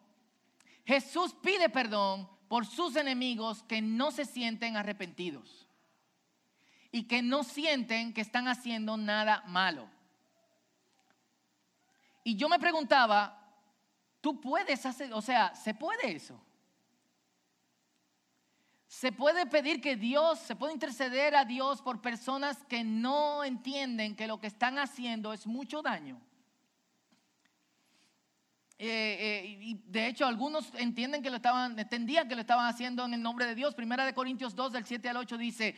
Jesús 0.83 1.35
pide 1.43 1.69
perdón 1.69 2.27
por 2.47 2.65
sus 2.65 2.95
enemigos 2.95 3.62
que 3.63 3.83
no 3.83 4.09
se 4.09 4.25
sienten 4.25 4.77
arrepentidos 4.77 5.62
y 6.93 7.07
que 7.07 7.23
no 7.23 7.43
sienten 7.43 8.13
que 8.13 8.21
están 8.21 8.47
haciendo 8.47 8.97
nada 8.97 9.43
malo. 9.47 9.89
Y 12.23 12.35
yo 12.35 12.47
me 12.47 12.59
preguntaba, 12.59 13.35
¿tú 14.21 14.39
puedes 14.39 14.85
hacer, 14.85 15.12
o 15.12 15.21
sea, 15.21 15.55
¿se 15.55 15.73
puede 15.73 16.15
eso? 16.15 16.39
Se 18.85 19.12
puede 19.12 19.47
pedir 19.47 19.81
que 19.81 19.95
Dios, 19.95 20.38
se 20.38 20.55
puede 20.55 20.73
interceder 20.73 21.35
a 21.35 21.45
Dios 21.45 21.81
por 21.81 22.00
personas 22.00 22.63
que 22.65 22.83
no 22.83 23.43
entienden 23.43 24.15
que 24.15 24.27
lo 24.27 24.39
que 24.39 24.45
están 24.45 24.77
haciendo 24.77 25.33
es 25.33 25.47
mucho 25.47 25.81
daño. 25.81 26.21
Eh, 28.77 29.17
eh, 29.19 29.57
y 29.62 29.81
de 29.88 30.07
hecho, 30.07 30.27
algunos 30.27 30.71
entienden 30.75 31.23
que 31.23 31.31
lo 31.31 31.38
estaban, 31.38 31.79
entendían 31.79 32.27
que 32.27 32.35
lo 32.35 32.41
estaban 32.41 32.67
haciendo 32.67 33.03
en 33.03 33.15
el 33.15 33.21
nombre 33.23 33.47
de 33.47 33.55
Dios. 33.55 33.73
Primera 33.73 34.05
de 34.05 34.13
Corintios 34.13 34.53
2, 34.55 34.73
del 34.73 34.85
7 34.85 35.09
al 35.09 35.17
8 35.17 35.38
dice, 35.39 35.75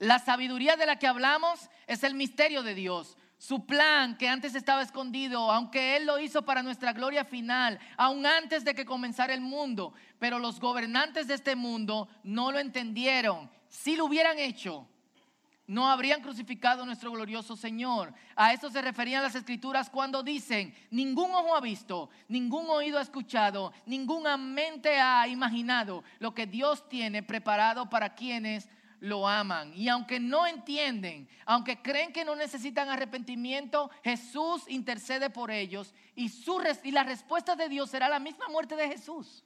la 0.00 0.18
sabiduría 0.18 0.76
de 0.76 0.86
la 0.86 0.96
que 0.96 1.06
hablamos 1.06 1.70
es 1.86 2.02
el 2.02 2.14
misterio 2.14 2.62
de 2.62 2.74
Dios. 2.74 3.16
Su 3.36 3.66
plan 3.66 4.16
que 4.16 4.28
antes 4.28 4.54
estaba 4.54 4.82
escondido, 4.82 5.50
aunque 5.52 5.96
Él 5.96 6.06
lo 6.06 6.18
hizo 6.18 6.42
para 6.42 6.62
nuestra 6.62 6.92
gloria 6.92 7.24
final, 7.24 7.78
aún 7.96 8.26
antes 8.26 8.64
de 8.64 8.74
que 8.74 8.84
comenzara 8.84 9.34
el 9.34 9.42
mundo. 9.42 9.92
Pero 10.18 10.38
los 10.38 10.58
gobernantes 10.58 11.26
de 11.26 11.34
este 11.34 11.54
mundo 11.54 12.08
no 12.22 12.50
lo 12.50 12.58
entendieron. 12.58 13.50
Si 13.68 13.94
lo 13.94 14.06
hubieran 14.06 14.38
hecho, 14.38 14.88
no 15.66 15.88
habrían 15.88 16.22
crucificado 16.22 16.82
a 16.82 16.86
nuestro 16.86 17.12
glorioso 17.12 17.54
Señor. 17.54 18.14
A 18.36 18.54
eso 18.54 18.70
se 18.70 18.80
referían 18.80 19.22
las 19.22 19.34
escrituras 19.34 19.90
cuando 19.90 20.22
dicen, 20.22 20.74
ningún 20.90 21.30
ojo 21.30 21.54
ha 21.54 21.60
visto, 21.60 22.08
ningún 22.26 22.68
oído 22.70 22.98
ha 22.98 23.02
escuchado, 23.02 23.72
ninguna 23.84 24.38
mente 24.38 24.98
ha 24.98 25.28
imaginado 25.28 26.02
lo 26.18 26.34
que 26.34 26.46
Dios 26.46 26.88
tiene 26.88 27.22
preparado 27.22 27.88
para 27.90 28.14
quienes 28.14 28.68
lo 29.00 29.26
aman. 29.26 29.72
Y 29.74 29.88
aunque 29.88 30.20
no 30.20 30.46
entienden, 30.46 31.28
aunque 31.46 31.82
creen 31.82 32.12
que 32.12 32.24
no 32.24 32.36
necesitan 32.36 32.88
arrepentimiento, 32.88 33.90
Jesús 34.04 34.64
intercede 34.68 35.30
por 35.30 35.50
ellos 35.50 35.94
y, 36.14 36.28
su, 36.28 36.62
y 36.84 36.92
la 36.92 37.02
respuesta 37.02 37.56
de 37.56 37.68
Dios 37.68 37.90
será 37.90 38.08
la 38.08 38.20
misma 38.20 38.48
muerte 38.48 38.76
de 38.76 38.88
Jesús. 38.88 39.44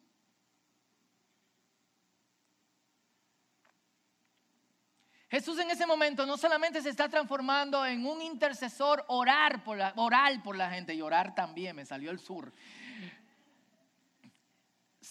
Jesús 5.30 5.58
en 5.58 5.70
ese 5.70 5.84
momento 5.84 6.26
no 6.26 6.36
solamente 6.36 6.80
se 6.80 6.90
está 6.90 7.08
transformando 7.08 7.84
en 7.84 8.06
un 8.06 8.22
intercesor 8.22 9.04
orar 9.08 9.64
por 9.64 9.76
la, 9.76 9.92
oral 9.96 10.42
por 10.42 10.54
la 10.54 10.70
gente 10.70 10.94
y 10.94 11.02
orar 11.02 11.34
también, 11.34 11.74
me 11.74 11.84
salió 11.84 12.12
el 12.12 12.20
sur 12.20 12.52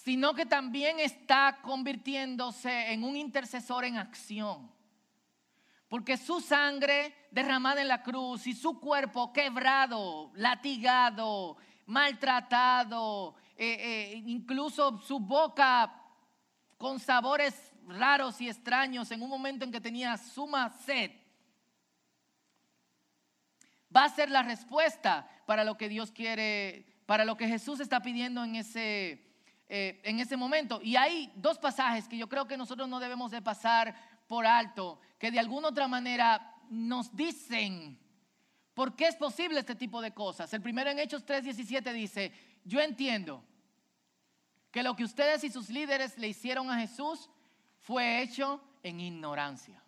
sino 0.04 0.34
que 0.34 0.44
también 0.44 1.00
está 1.00 1.60
convirtiéndose 1.62 2.92
en 2.92 3.04
un 3.04 3.16
intercesor 3.16 3.86
en 3.86 3.96
acción. 3.96 4.70
Porque 5.88 6.18
su 6.18 6.42
sangre 6.42 7.14
derramada 7.30 7.80
en 7.80 7.88
la 7.88 8.02
cruz 8.02 8.46
y 8.46 8.52
su 8.52 8.78
cuerpo 8.78 9.32
quebrado, 9.32 10.30
latigado, 10.34 11.56
maltratado, 11.86 13.34
eh, 13.56 13.76
eh, 13.80 14.22
incluso 14.26 14.98
su 14.98 15.20
boca 15.20 15.90
con 16.76 17.00
sabores 17.00 17.72
raros 17.86 18.38
y 18.42 18.48
extraños 18.50 19.10
en 19.10 19.22
un 19.22 19.30
momento 19.30 19.64
en 19.64 19.72
que 19.72 19.80
tenía 19.80 20.18
suma 20.18 20.68
sed, 20.84 21.12
va 23.94 24.04
a 24.04 24.10
ser 24.10 24.30
la 24.30 24.42
respuesta 24.42 25.26
para 25.46 25.64
lo 25.64 25.78
que 25.78 25.88
Dios 25.88 26.10
quiere, 26.10 26.84
para 27.06 27.24
lo 27.24 27.38
que 27.38 27.48
Jesús 27.48 27.80
está 27.80 28.02
pidiendo 28.02 28.44
en 28.44 28.56
ese 28.56 29.33
eh, 29.68 30.00
en 30.04 30.20
ese 30.20 30.36
momento. 30.36 30.80
Y 30.82 30.96
hay 30.96 31.32
dos 31.36 31.58
pasajes 31.58 32.08
que 32.08 32.16
yo 32.16 32.28
creo 32.28 32.46
que 32.46 32.56
nosotros 32.56 32.88
no 32.88 33.00
debemos 33.00 33.30
de 33.30 33.42
pasar 33.42 33.94
por 34.26 34.46
alto, 34.46 35.00
que 35.18 35.30
de 35.30 35.38
alguna 35.38 35.68
otra 35.68 35.88
manera 35.88 36.54
nos 36.70 37.14
dicen 37.14 37.98
por 38.74 38.96
qué 38.96 39.06
es 39.06 39.16
posible 39.16 39.60
este 39.60 39.74
tipo 39.74 40.00
de 40.00 40.12
cosas. 40.12 40.52
El 40.52 40.62
primero 40.62 40.90
en 40.90 40.98
Hechos 40.98 41.24
3:17 41.24 41.92
dice, 41.92 42.32
yo 42.64 42.80
entiendo 42.80 43.44
que 44.70 44.82
lo 44.82 44.96
que 44.96 45.04
ustedes 45.04 45.44
y 45.44 45.50
sus 45.50 45.70
líderes 45.70 46.18
le 46.18 46.28
hicieron 46.28 46.70
a 46.70 46.78
Jesús 46.78 47.30
fue 47.78 48.22
hecho 48.22 48.60
en 48.82 49.00
ignorancia. 49.00 49.80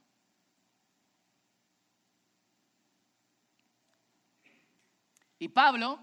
Y 5.38 5.49
Pablo, 5.49 5.99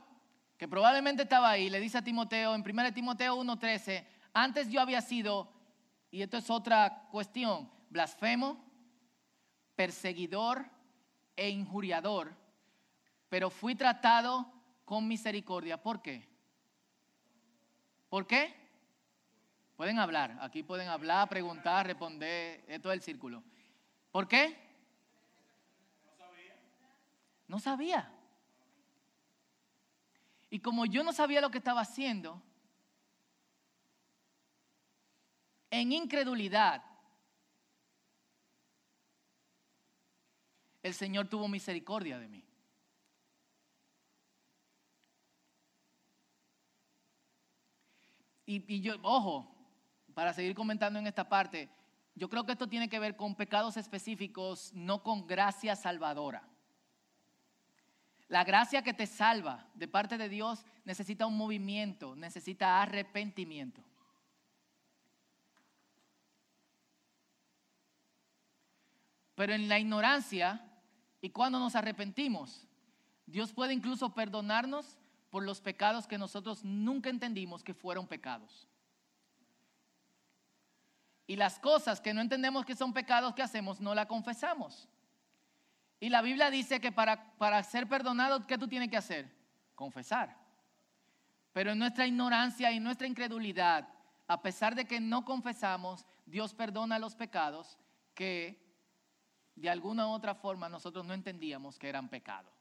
probablemente 0.67 1.24
estaba 1.24 1.50
ahí, 1.50 1.70
le 1.70 1.79
dice 1.79 1.98
a 1.98 2.03
Timoteo 2.03 2.55
en 2.55 2.62
1 2.62 2.93
Timoteo 2.93 3.36
1:13, 3.36 4.05
antes 4.34 4.70
yo 4.70 4.82
había 4.82 5.01
sido, 5.01 5.51
y 6.12 6.22
esto 6.22 6.38
es 6.38 6.50
otra 6.50 7.08
cuestión, 7.12 7.70
blasfemo, 7.89 8.63
perseguidor 9.75 10.65
e 11.36 11.50
injuriador, 11.50 12.36
pero 13.29 13.50
fui 13.50 13.75
tratado 13.75 14.51
con 14.86 15.08
misericordia. 15.08 15.82
¿Por 15.82 16.01
qué? 16.01 16.27
¿Por 18.10 18.27
qué? 18.27 18.53
Pueden 19.75 19.98
hablar, 19.98 20.38
aquí 20.41 20.62
pueden 20.62 20.88
hablar, 20.88 21.27
preguntar, 21.29 21.88
responder, 21.88 22.63
esto 22.67 22.91
es 22.91 22.98
el 22.98 23.01
círculo. 23.01 23.43
¿Por 24.12 24.27
qué? 24.27 24.55
No 26.05 26.15
sabía. 26.15 26.55
No 27.48 27.60
sabía. 27.60 28.12
Y 30.53 30.60
como 30.60 30.86
yo 30.86 31.03
no 31.03 31.12
sabía 31.12 31.41
lo 31.41 31.50
que 31.50 31.57
estaba 31.57 31.81
haciendo, 31.81 32.39
en 35.72 35.91
incredulidad, 35.91 36.83
el 40.83 40.93
Señor 40.93 41.27
tuvo 41.27 41.48
misericordia 41.48 42.19
de 42.19 42.27
mí. 42.27 42.45
Y, 48.45 48.81
yo, 48.81 48.98
ojo, 49.01 49.51
para 50.13 50.33
seguir 50.33 50.53
comentando 50.53 51.00
en 51.00 51.07
esta 51.07 51.27
parte, 51.27 51.67
yo 52.13 52.29
creo 52.29 52.45
que 52.45 52.51
esto 52.51 52.69
tiene 52.69 52.89
que 52.89 53.00
ver 53.00 53.15
con 53.15 53.33
pecados 53.33 53.75
específicos, 53.75 54.72
no 54.75 55.01
con 55.01 55.25
gracia 55.25 55.75
salvadora. 55.75 56.48
La 58.34 58.44
gracia 58.44 58.82
que 58.82 58.96
te 58.96 59.06
salva 59.06 59.63
de 59.75 59.88
parte 59.88 60.18
de 60.18 60.28
Dios 60.28 60.66
necesita 60.86 61.28
un 61.28 61.38
movimiento, 61.38 62.16
necesita 62.16 62.82
arrepentimiento. 62.82 63.84
Pero 69.36 69.54
en 69.54 69.70
la 69.70 69.78
ignorancia 69.78 70.68
y 71.22 71.30
cuando 71.30 71.60
nos 71.60 71.75
arrepentimos, 71.75 72.66
Dios 73.28 73.54
puede 73.54 73.72
incluso 73.72 74.16
perdonarnos 74.16 74.98
por 75.30 75.44
los 75.44 75.62
pecados 75.62 76.08
que 76.08 76.18
nosotros 76.18 76.66
nunca 76.66 77.12
entendimos 77.12 77.63
que 77.63 77.75
fueron 77.75 78.08
pecados. 78.08 78.68
Y 81.28 81.36
las 81.36 81.60
cosas 81.60 82.02
que 82.02 82.16
no 82.16 82.22
entendemos 82.22 82.66
que 82.66 82.75
son 82.75 82.94
pecados 82.94 83.36
que 83.36 83.44
hacemos, 83.44 83.80
no 83.80 83.94
la 83.94 84.08
confesamos. 84.08 84.90
Y 86.03 86.10
la 86.10 86.22
Biblia 86.22 86.51
dice 86.51 86.81
que 86.81 86.91
para, 86.91 87.33
para 87.38 87.63
ser 87.63 87.88
perdonado, 87.88 88.45
¿qué 88.45 88.57
tú 88.57 88.67
tienes 88.67 88.89
que 88.89 88.98
hacer? 88.98 89.33
Confesar. 89.74 90.38
Pero 91.53 91.72
en 91.72 91.79
nuestra 91.79 92.05
ignorancia 92.05 92.74
y 92.74 92.81
nuestra 92.81 93.07
incredulidad, 93.07 93.88
a 94.27 94.41
pesar 94.41 94.75
de 94.75 94.83
que 94.83 95.00
no 95.00 95.24
confesamos, 95.24 96.05
Dios 96.25 96.53
perdona 96.53 97.00
los 97.00 97.15
pecados 97.15 97.77
que 98.13 98.62
de 99.55 99.69
alguna 99.69 100.05
u 100.07 100.10
otra 100.10 100.36
forma 100.36 100.67
nosotros 100.67 101.05
no 101.05 101.13
entendíamos 101.13 101.79
que 101.79 101.88
eran 101.88 102.10
pecados. 102.10 102.53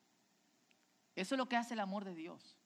Eso 1.16 1.35
es 1.35 1.37
lo 1.37 1.48
que 1.48 1.57
hace 1.57 1.74
el 1.74 1.81
amor 1.81 2.05
de 2.05 2.14
Dios. 2.14 2.57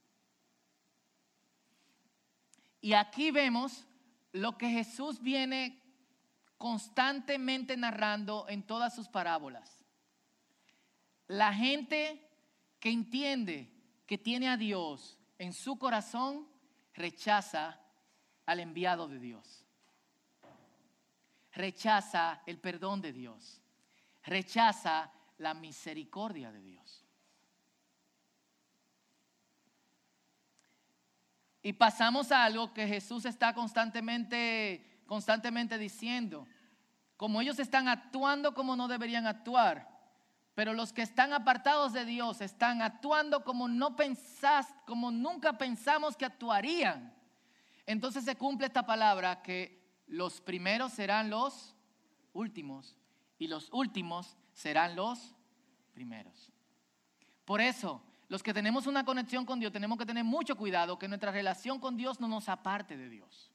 Y 2.83 2.93
aquí 2.93 3.31
vemos 3.31 3.87
lo 4.31 4.59
que 4.59 4.69
Jesús 4.69 5.23
viene 5.23 5.83
constantemente 6.59 7.79
narrando 7.79 8.45
en 8.51 8.63
todas 8.63 8.95
sus 8.95 9.09
parábolas. 9.09 9.76
La 11.29 11.53
gente 11.53 12.29
que 12.79 12.91
entiende 12.91 13.73
que 14.07 14.19
tiene 14.19 14.49
a 14.49 14.57
Dios 14.57 15.19
en 15.39 15.53
su 15.53 15.79
corazón 15.79 16.49
rechaza 16.95 17.81
al 18.47 18.61
enviado 18.61 19.09
de 19.09 19.19
Dios. 19.19 19.65
Rechaza 21.53 22.43
el 22.47 22.59
perdón 22.59 23.01
de 23.01 23.13
Dios. 23.13 23.61
Rechaza 24.25 25.11
la 25.39 25.55
misericordia 25.55 26.53
de 26.53 26.63
Dios. 26.63 27.05
Y 31.63 31.73
pasamos 31.73 32.31
a 32.31 32.45
algo 32.45 32.73
que 32.73 32.87
Jesús 32.87 33.25
está 33.25 33.53
constantemente, 33.53 35.03
constantemente 35.07 35.79
diciendo. 35.79 36.47
Como 37.17 37.41
ellos 37.41 37.59
están 37.59 37.89
actuando 37.89 38.55
como 38.55 38.77
no 38.77 38.87
deberían 38.87 39.27
actuar, 39.27 39.96
pero 40.57 40.73
los 40.73 40.95
que 40.95 41.03
están 41.03 41.35
apartados 41.35 41.93
de 41.93 42.07
Dios 42.07 42.41
están 42.41 42.81
actuando 42.81 43.45
como 43.45 43.69
no 43.69 43.95
pensás, 43.95 44.67
como 44.87 45.11
nunca 45.11 45.59
pensamos 45.59 46.17
que 46.17 46.25
actuarían. 46.25 47.15
Entonces 47.85 48.25
se 48.25 48.37
cumple 48.37 48.67
esta 48.67 48.87
palabra 48.87 49.43
que 49.43 49.87
los 50.07 50.41
primeros 50.41 50.95
serán 50.95 51.29
los 51.29 51.75
últimos 52.33 52.97
y 53.39 53.49
los 53.49 53.69
últimos 53.71 54.35
serán 54.55 54.97
los 54.97 55.35
primeros. 55.93 56.51
Por 57.45 57.61
eso, 57.61 58.03
los 58.29 58.43
que 58.43 58.55
tenemos 58.55 58.87
una 58.87 59.05
conexión 59.05 59.45
con 59.45 59.61
Dios 59.61 59.75
tenemos 59.75 59.99
que 59.99 60.07
tener 60.07 60.25
mucho 60.25 60.57
cuidado 60.57 60.99
que 60.99 61.07
nuestra 61.07 61.33
relación 61.33 61.79
con 61.79 61.99
Dios 61.99 62.19
no 62.19 62.29
nos 62.29 62.49
aparte 62.49 62.97
de 62.97 63.11
Dios. 63.11 63.53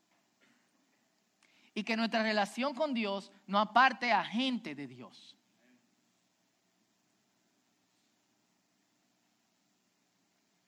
Y 1.73 1.83
que 1.83 1.97
nuestra 1.97 2.21
relación 2.21 2.75
con 2.75 2.93
Dios 2.93 3.31
no 3.47 3.57
aparte 3.57 4.11
a 4.11 4.23
gente 4.23 4.75
de 4.75 4.85
Dios. 4.85 5.35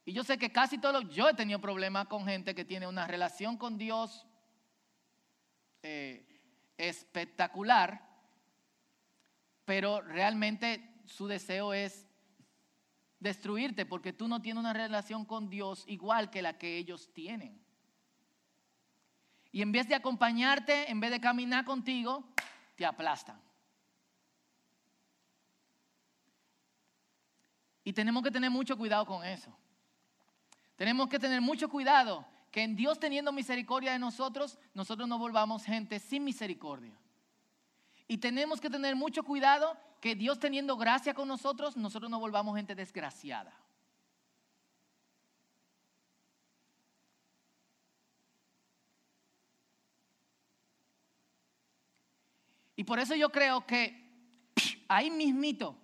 Y 0.05 0.13
yo 0.13 0.23
sé 0.23 0.37
que 0.37 0.51
casi 0.51 0.77
todos, 0.77 1.07
yo 1.09 1.29
he 1.29 1.33
tenido 1.33 1.59
problemas 1.59 2.07
con 2.07 2.25
gente 2.25 2.53
que 2.53 2.65
tiene 2.65 2.87
una 2.87 3.07
relación 3.07 3.57
con 3.57 3.77
Dios 3.77 4.25
eh, 5.81 6.41
espectacular, 6.77 8.09
pero 9.65 10.01
realmente 10.01 11.01
su 11.05 11.27
deseo 11.27 11.73
es 11.73 12.07
destruirte 13.19 13.85
porque 13.85 14.11
tú 14.11 14.27
no 14.27 14.41
tienes 14.41 14.59
una 14.59 14.73
relación 14.73 15.23
con 15.23 15.49
Dios 15.49 15.85
igual 15.87 16.29
que 16.29 16.41
la 16.41 16.57
que 16.57 16.77
ellos 16.77 17.13
tienen. 17.13 17.63
Y 19.53 19.61
en 19.61 19.71
vez 19.71 19.87
de 19.87 19.95
acompañarte, 19.95 20.91
en 20.91 20.99
vez 20.99 21.11
de 21.11 21.21
caminar 21.21 21.63
contigo, 21.63 22.33
te 22.75 22.85
aplastan. 22.85 23.39
Y 27.85 27.93
tenemos 27.93 28.23
que 28.23 28.31
tener 28.31 28.49
mucho 28.49 28.77
cuidado 28.77 29.05
con 29.05 29.23
eso. 29.23 29.55
Tenemos 30.75 31.07
que 31.07 31.19
tener 31.19 31.41
mucho 31.41 31.69
cuidado 31.69 32.25
que 32.51 32.63
en 32.63 32.75
Dios 32.75 32.99
teniendo 32.99 33.31
misericordia 33.31 33.93
de 33.93 33.99
nosotros, 33.99 34.59
nosotros 34.73 35.07
no 35.07 35.17
volvamos 35.17 35.65
gente 35.65 35.99
sin 35.99 36.23
misericordia. 36.23 36.97
Y 38.07 38.17
tenemos 38.17 38.61
que 38.61 38.69
tener 38.69 38.95
mucho 38.95 39.23
cuidado 39.23 39.77
que 39.99 40.15
Dios 40.15 40.39
teniendo 40.39 40.77
gracia 40.77 41.13
con 41.13 41.27
nosotros, 41.27 41.77
nosotros 41.77 42.11
no 42.11 42.19
volvamos 42.19 42.55
gente 42.55 42.75
desgraciada. 42.75 43.57
Y 52.75 52.83
por 52.83 52.99
eso 52.99 53.15
yo 53.15 53.29
creo 53.29 53.65
que 53.65 54.11
ahí 54.87 55.09
mismito, 55.09 55.77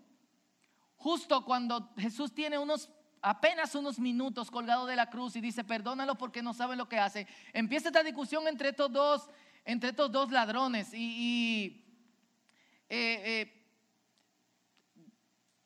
justo 0.98 1.46
cuando 1.46 1.94
Jesús 1.98 2.34
tiene 2.34 2.58
unos 2.58 2.90
apenas 3.22 3.76
unos 3.76 4.00
minutos 4.00 4.50
colgado 4.52 4.86
de 4.86 4.96
la 4.96 5.10
cruz 5.10 5.36
y 5.36 5.42
dice, 5.42 5.64
perdónalo 5.64 6.16
porque 6.16 6.42
no 6.42 6.54
saben 6.54 6.78
lo 6.78 6.88
que 6.88 7.00
hace. 7.00 7.28
Empieza 7.54 7.90
esta 7.90 8.04
discusión 8.04 8.48
entre 8.48 8.70
estos 8.70 8.92
dos, 8.92 9.30
entre 9.66 9.90
estos 9.90 10.12
dos 10.12 10.32
ladrones 10.32 10.94
y, 10.94 11.86
eh, 12.90 13.22
eh, 13.26 13.56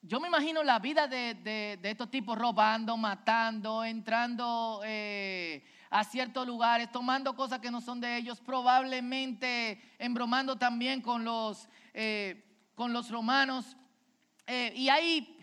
yo 0.02 0.20
me 0.20 0.28
imagino 0.28 0.64
la 0.64 0.80
vida 0.80 1.08
de, 1.08 1.80
estos 1.82 2.12
tipos 2.12 2.38
robando, 2.38 2.98
matando, 2.98 3.86
entrando 3.86 4.82
eh, 4.84 5.64
a 5.90 6.04
ciertos 6.04 6.46
lugares, 6.46 6.92
tomando 6.92 7.34
cosas 7.36 7.60
que 7.60 7.72
no 7.72 7.80
son 7.80 8.02
de 8.02 8.18
ellos, 8.18 8.42
probablemente 8.42 9.82
embromando 9.98 10.58
también 10.58 11.02
con 11.02 11.24
los, 11.24 11.70
con 12.76 12.92
los 12.92 13.10
romanos. 13.10 13.78
y 14.76 14.90
ahí 14.90 15.43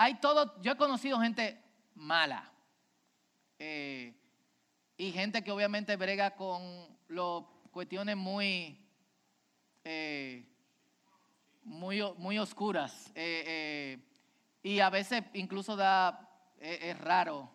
hay 0.00 0.14
todo, 0.14 0.58
yo 0.62 0.72
he 0.72 0.76
conocido 0.78 1.20
gente 1.20 1.62
mala 1.94 2.50
eh, 3.58 4.14
y 4.96 5.12
gente 5.12 5.44
que 5.44 5.50
obviamente 5.50 5.94
brega 5.96 6.34
con 6.36 6.62
lo, 7.08 7.66
cuestiones 7.70 8.16
muy, 8.16 8.78
eh, 9.84 10.48
muy, 11.64 12.02
muy 12.16 12.38
oscuras 12.38 13.12
eh, 13.14 13.98
y 14.62 14.80
a 14.80 14.88
veces 14.88 15.22
incluso 15.34 15.76
da, 15.76 16.26
es 16.58 16.98
raro, 16.98 17.50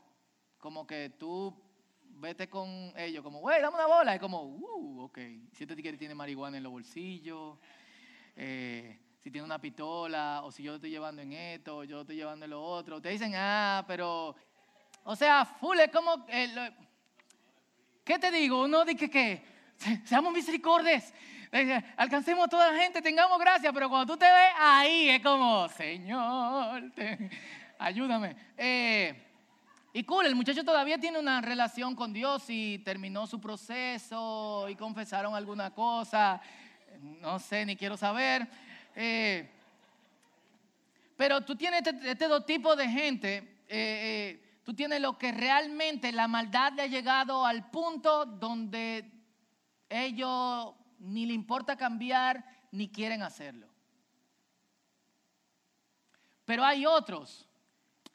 como 0.60 0.86
que 0.86 1.10
tú 1.18 1.60
vete 2.02 2.48
con 2.48 2.94
ellos, 2.96 3.24
como, 3.24 3.40
güey, 3.40 3.60
dame 3.60 3.76
una 3.76 3.88
bola. 3.88 4.14
Es 4.14 4.20
como, 4.20 4.44
uh, 4.44 5.02
ok. 5.04 5.18
Si 5.52 5.64
este 5.64 5.76
tiene 5.76 6.16
marihuana 6.16 6.58
en 6.58 6.64
los 6.64 6.72
bolsillos, 6.72 7.58
si 9.26 9.32
tiene 9.32 9.46
una 9.46 9.58
pistola, 9.58 10.42
o 10.44 10.52
si 10.52 10.62
yo 10.62 10.74
lo 10.74 10.76
estoy 10.76 10.92
llevando 10.92 11.20
en 11.24 11.34
esto, 11.34 11.78
o 11.78 11.84
yo 11.84 11.96
lo 11.96 12.02
estoy 12.02 12.16
llevando 12.16 12.46
en 12.46 12.52
lo 12.52 12.64
otro. 12.64 13.02
Te 13.02 13.10
dicen, 13.10 13.34
ah, 13.36 13.84
pero, 13.88 14.36
o 15.04 15.16
sea, 15.16 15.44
full 15.44 15.80
es 15.80 15.90
como, 15.90 16.28
eh, 16.30 16.72
¿qué 18.04 18.20
te 18.20 18.30
digo? 18.30 18.62
Uno 18.66 18.86
dice 18.86 19.10
que, 19.10 19.44
seamos 20.06 20.32
misericordes, 20.32 21.12
eh, 21.52 21.84
alcancemos 21.98 22.46
a 22.46 22.50
toda 22.50 22.72
la 22.72 22.80
gente, 22.80 23.02
tengamos 23.02 23.40
gracia, 23.40 23.74
pero 23.74 23.90
cuando 23.90 24.14
tú 24.14 24.20
te 24.20 24.26
ves 24.26 24.54
ahí 24.60 25.10
es 25.10 25.24
como, 25.24 25.68
Señor, 25.70 26.84
ayúdame. 27.80 28.36
Eh, 28.56 29.24
y 29.92 30.04
cool, 30.04 30.28
el 30.28 30.36
muchacho 30.36 30.64
todavía 30.64 31.00
tiene 31.00 31.18
una 31.18 31.42
relación 31.42 31.96
con 31.96 32.14
Dios 32.14 32.44
y 32.50 32.78
terminó 32.86 33.26
su 33.26 33.42
proceso 33.42 34.70
y 34.70 34.76
confesaron 34.76 35.34
alguna 35.34 35.72
cosa. 35.74 36.40
No 37.02 37.40
sé, 37.40 37.66
ni 37.66 37.76
quiero 37.76 37.98
saber. 37.98 38.48
Eh, 38.96 39.50
pero 41.16 41.42
tú 41.42 41.56
tienes 41.56 41.86
este, 41.86 42.12
este 42.12 42.28
dos 42.28 42.46
tipos 42.46 42.78
de 42.78 42.88
gente. 42.90 43.38
Eh, 43.38 43.68
eh, 43.70 44.60
tú 44.64 44.74
tienes 44.74 45.02
lo 45.02 45.18
que 45.18 45.32
realmente 45.32 46.12
la 46.12 46.28
maldad 46.28 46.74
le 46.74 46.84
ha 46.84 46.88
llegado 46.88 47.46
al 47.46 47.70
punto 47.70 48.26
donde 48.26 49.12
ellos 49.90 50.74
ni 51.00 51.26
le 51.26 51.34
importa 51.34 51.76
cambiar 51.76 52.44
ni 52.72 52.90
quieren 52.90 53.22
hacerlo. 53.22 53.68
Pero 56.46 56.64
hay 56.64 56.86
otros 56.86 57.48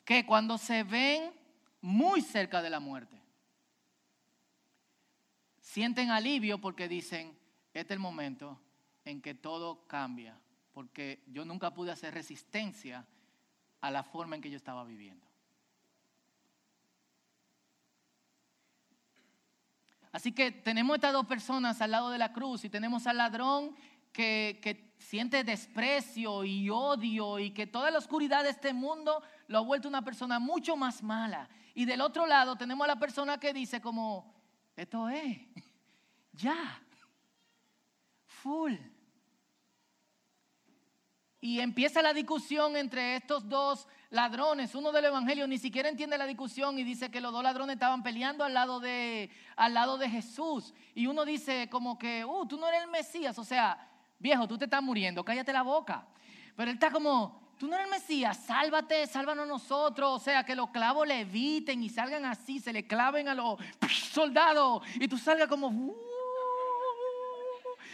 que 0.04 0.24
cuando 0.24 0.58
se 0.58 0.82
ven 0.82 1.32
muy 1.80 2.20
cerca 2.20 2.62
de 2.62 2.70
la 2.70 2.80
muerte. 2.80 3.20
Sienten 5.60 6.10
alivio 6.10 6.60
porque 6.60 6.88
dicen, 6.88 7.36
este 7.72 7.94
es 7.94 7.96
el 7.96 7.98
momento 8.00 8.60
en 9.04 9.22
que 9.22 9.34
todo 9.34 9.86
cambia, 9.86 10.38
porque 10.72 11.22
yo 11.26 11.44
nunca 11.44 11.72
pude 11.72 11.90
hacer 11.90 12.14
resistencia 12.14 13.06
a 13.80 13.90
la 13.90 14.02
forma 14.02 14.36
en 14.36 14.42
que 14.42 14.50
yo 14.50 14.56
estaba 14.56 14.84
viviendo. 14.84 15.26
Así 20.12 20.32
que 20.32 20.50
tenemos 20.50 20.96
estas 20.96 21.12
dos 21.12 21.26
personas 21.26 21.80
al 21.80 21.92
lado 21.92 22.10
de 22.10 22.18
la 22.18 22.32
cruz 22.32 22.64
y 22.64 22.70
tenemos 22.70 23.06
al 23.06 23.18
ladrón 23.18 23.76
que, 24.12 24.58
que, 24.62 24.90
siente 25.00 25.44
desprecio 25.44 26.44
y 26.44 26.68
odio 26.68 27.38
y 27.38 27.52
que 27.52 27.66
toda 27.66 27.90
la 27.90 27.96
oscuridad 27.96 28.42
de 28.42 28.50
este 28.50 28.74
mundo 28.74 29.22
lo 29.46 29.58
ha 29.58 29.62
vuelto 29.62 29.88
una 29.88 30.04
persona 30.04 30.38
mucho 30.38 30.76
más 30.76 31.02
mala. 31.02 31.48
Y 31.74 31.86
del 31.86 32.02
otro 32.02 32.26
lado 32.26 32.54
tenemos 32.56 32.84
a 32.84 32.88
la 32.88 32.98
persona 32.98 33.40
que 33.40 33.54
dice 33.54 33.80
como, 33.80 34.34
esto 34.76 35.08
es, 35.08 35.38
ya, 36.32 36.82
full. 38.26 38.74
Y 41.42 41.60
empieza 41.60 42.02
la 42.02 42.12
discusión 42.12 42.76
entre 42.76 43.16
estos 43.16 43.48
dos 43.48 43.88
ladrones. 44.10 44.74
Uno 44.74 44.92
del 44.92 45.06
Evangelio 45.06 45.46
ni 45.46 45.56
siquiera 45.56 45.88
entiende 45.88 46.18
la 46.18 46.26
discusión 46.26 46.78
y 46.78 46.84
dice 46.84 47.10
que 47.10 47.20
los 47.20 47.32
dos 47.32 47.42
ladrones 47.42 47.74
estaban 47.74 48.02
peleando 48.02 48.44
al 48.44 48.52
lado 48.52 48.78
de, 48.78 49.30
al 49.56 49.72
lado 49.72 49.96
de 49.96 50.10
Jesús. 50.10 50.74
Y 50.94 51.06
uno 51.06 51.24
dice 51.24 51.70
como 51.70 51.98
que, 51.98 52.26
uh, 52.26 52.46
tú 52.46 52.58
no 52.58 52.68
eres 52.68 52.82
el 52.82 52.90
Mesías. 52.90 53.38
O 53.38 53.44
sea, 53.44 53.88
viejo, 54.18 54.46
tú 54.46 54.58
te 54.58 54.66
estás 54.66 54.82
muriendo, 54.82 55.24
cállate 55.24 55.52
la 55.52 55.62
boca. 55.62 56.06
Pero 56.54 56.70
él 56.70 56.74
está 56.74 56.90
como, 56.90 57.54
tú 57.58 57.68
no 57.68 57.74
eres 57.74 57.86
el 57.86 57.90
Mesías, 57.92 58.36
sálvate, 58.44 59.06
sálvanos 59.06 59.48
nosotros. 59.48 60.20
O 60.20 60.22
sea, 60.22 60.44
que 60.44 60.54
los 60.54 60.68
clavos 60.68 61.08
le 61.08 61.20
eviten 61.20 61.82
y 61.82 61.88
salgan 61.88 62.26
así, 62.26 62.60
se 62.60 62.70
le 62.70 62.86
claven 62.86 63.28
a 63.28 63.34
los 63.34 63.58
soldados 64.12 64.82
y 64.96 65.08
tú 65.08 65.16
salgas 65.16 65.48
como... 65.48 65.68
Uh, 65.68 66.09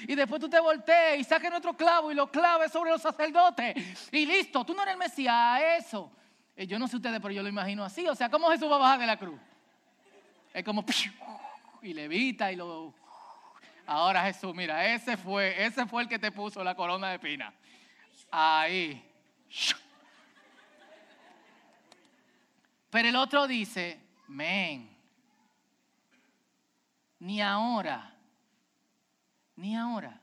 y 0.08 0.14
después 0.14 0.40
tú 0.40 0.48
te 0.48 0.60
voltees 0.60 1.20
y 1.20 1.24
saques 1.24 1.50
nuestro 1.50 1.76
clavo 1.76 2.10
y 2.10 2.14
lo 2.14 2.30
claves 2.30 2.72
sobre 2.72 2.90
los 2.90 3.02
sacerdotes. 3.02 4.08
Y 4.12 4.26
listo, 4.26 4.64
tú 4.64 4.74
no 4.74 4.82
eres 4.82 4.94
el 4.94 4.98
Mesías, 4.98 5.60
eso. 5.78 6.12
Eh, 6.56 6.66
yo 6.66 6.78
no 6.78 6.88
sé 6.88 6.96
ustedes, 6.96 7.20
pero 7.20 7.32
yo 7.32 7.42
lo 7.42 7.48
imagino 7.48 7.84
así. 7.84 8.06
O 8.08 8.14
sea, 8.14 8.30
¿cómo 8.30 8.48
Jesús 8.50 8.70
va 8.70 8.76
a 8.76 8.80
bajar 8.80 9.00
de 9.00 9.06
la 9.06 9.18
cruz? 9.18 9.38
Es 10.52 10.64
como... 10.64 10.84
Y 11.82 11.92
levita 11.92 12.50
y 12.50 12.56
lo... 12.56 12.94
Ahora 13.86 14.24
Jesús, 14.24 14.52
mira, 14.54 14.84
ese 14.92 15.16
fue, 15.16 15.64
ese 15.64 15.86
fue 15.86 16.02
el 16.02 16.08
que 16.08 16.18
te 16.18 16.32
puso 16.32 16.64
la 16.64 16.74
corona 16.74 17.10
de 17.10 17.18
pina. 17.20 17.52
Ahí. 18.30 19.02
Pero 22.90 23.08
el 23.08 23.16
otro 23.16 23.46
dice, 23.46 24.00
men, 24.26 24.96
ni 27.20 27.40
ahora, 27.40 28.15
ni 29.56 29.74
ahora. 29.76 30.20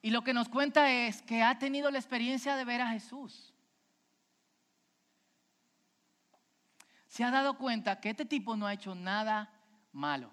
Y 0.00 0.10
lo 0.10 0.24
que 0.24 0.34
nos 0.34 0.48
cuenta 0.48 0.90
es 0.90 1.22
que 1.22 1.42
ha 1.42 1.58
tenido 1.58 1.90
la 1.90 1.98
experiencia 1.98 2.56
de 2.56 2.64
ver 2.64 2.80
a 2.80 2.88
Jesús. 2.88 3.54
Se 7.06 7.22
ha 7.22 7.30
dado 7.30 7.56
cuenta 7.56 8.00
que 8.00 8.10
este 8.10 8.24
tipo 8.24 8.56
no 8.56 8.66
ha 8.66 8.72
hecho 8.72 8.94
nada 8.94 9.52
malo. 9.92 10.32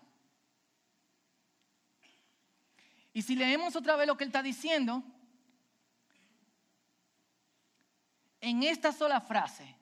Y 3.14 3.22
si 3.22 3.36
leemos 3.36 3.76
otra 3.76 3.96
vez 3.96 4.08
lo 4.08 4.18
que 4.18 4.24
él 4.24 4.30
está 4.30 4.42
diciendo, 4.42 5.04
en 8.42 8.64
esta 8.64 8.92
sola 8.92 9.20
frase, 9.22 9.76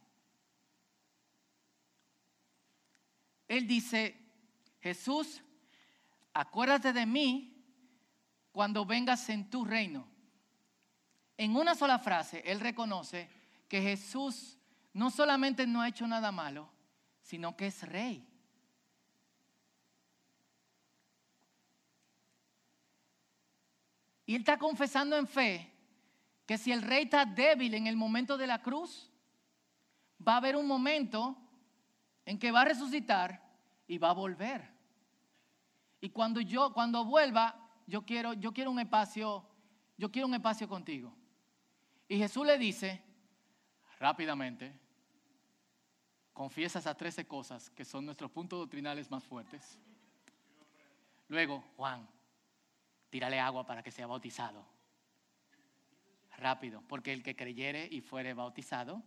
él 3.47 3.67
dice, 3.67 4.19
Jesús, 4.81 5.41
acuérdate 6.39 6.93
de 6.93 7.05
mí 7.05 7.65
cuando 8.51 8.85
vengas 8.85 9.27
en 9.29 9.49
tu 9.49 9.65
reino. 9.65 10.07
En 11.35 11.55
una 11.55 11.73
sola 11.73 11.97
frase, 11.97 12.43
él 12.45 12.59
reconoce 12.59 13.29
que 13.67 13.81
Jesús 13.81 14.57
no 14.93 15.09
solamente 15.09 15.65
no 15.65 15.81
ha 15.81 15.87
hecho 15.87 16.07
nada 16.07 16.31
malo, 16.31 16.69
sino 17.21 17.57
que 17.57 17.67
es 17.67 17.81
rey. 17.87 18.27
Y 24.27 24.35
él 24.35 24.41
está 24.41 24.59
confesando 24.59 25.17
en 25.17 25.27
fe 25.27 25.73
que 26.45 26.57
si 26.57 26.71
el 26.71 26.83
rey 26.83 27.05
está 27.05 27.25
débil 27.25 27.73
en 27.73 27.87
el 27.87 27.95
momento 27.95 28.37
de 28.37 28.45
la 28.45 28.61
cruz, 28.61 29.11
va 30.25 30.33
a 30.33 30.37
haber 30.37 30.55
un 30.55 30.67
momento 30.67 31.35
en 32.25 32.37
que 32.37 32.51
va 32.51 32.61
a 32.61 32.65
resucitar 32.65 33.41
y 33.87 33.97
va 33.97 34.11
a 34.11 34.13
volver. 34.13 34.76
Y 35.99 36.09
cuando 36.09 36.41
yo, 36.41 36.73
cuando 36.73 37.05
vuelva, 37.05 37.55
yo 37.87 38.05
quiero, 38.05 38.33
yo 38.33 38.53
quiero 38.53 38.71
un 38.71 38.79
espacio, 38.79 39.45
yo 39.97 40.11
quiero 40.11 40.27
un 40.27 40.35
espacio 40.35 40.67
contigo. 40.67 41.13
Y 42.07 42.17
Jesús 42.17 42.45
le 42.45 42.57
dice, 42.57 43.01
rápidamente, 43.99 44.73
confiesa 46.33 46.79
esas 46.79 46.95
13 46.95 47.25
cosas 47.27 47.69
que 47.71 47.83
son 47.83 48.05
nuestros 48.05 48.29
puntos 48.31 48.59
doctrinales 48.59 49.09
más 49.09 49.23
fuertes. 49.23 49.79
Luego, 51.29 51.63
Juan, 51.75 52.07
tírale 53.09 53.39
agua 53.39 53.65
para 53.65 53.81
que 53.81 53.91
sea 53.91 54.07
bautizado. 54.07 54.65
Rápido, 56.37 56.83
porque 56.87 57.11
el 57.11 57.23
que 57.23 57.35
creyere 57.35 57.87
y 57.89 58.01
fuere 58.01 58.33
bautizado 58.33 59.01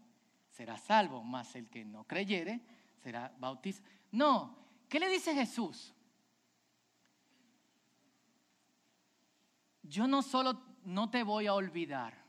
será 0.51 0.77
salvo, 0.77 1.23
más 1.23 1.55
el 1.55 1.71
que 1.71 1.85
no 1.85 2.05
creyere 2.05 2.61
será 3.03 3.33
bautizado. 3.39 3.89
No, 4.11 4.59
¿qué 4.89 4.99
le 4.99 5.09
dice 5.09 5.33
Jesús? 5.33 5.95
Yo 9.83 10.07
no 10.07 10.23
solo 10.23 10.61
no 10.85 11.11
te 11.11 11.23
voy 11.23 11.47
a 11.47 11.55
olvidar, 11.55 12.21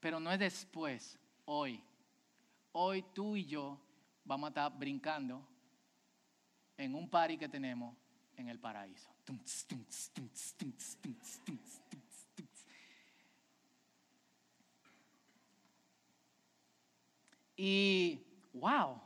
pero 0.00 0.18
no 0.18 0.32
es 0.32 0.38
después, 0.38 1.18
hoy. 1.44 1.82
Hoy 2.72 3.02
tú 3.14 3.36
y 3.36 3.44
yo 3.44 3.78
vamos 4.24 4.48
a 4.48 4.48
estar 4.48 4.78
brincando 4.78 5.46
en 6.76 6.94
un 6.94 7.08
party 7.08 7.36
que 7.36 7.48
tenemos 7.48 7.96
en 8.36 8.48
el 8.48 8.58
paraíso. 8.58 9.10
Y, 17.56 18.20
wow. 18.54 19.00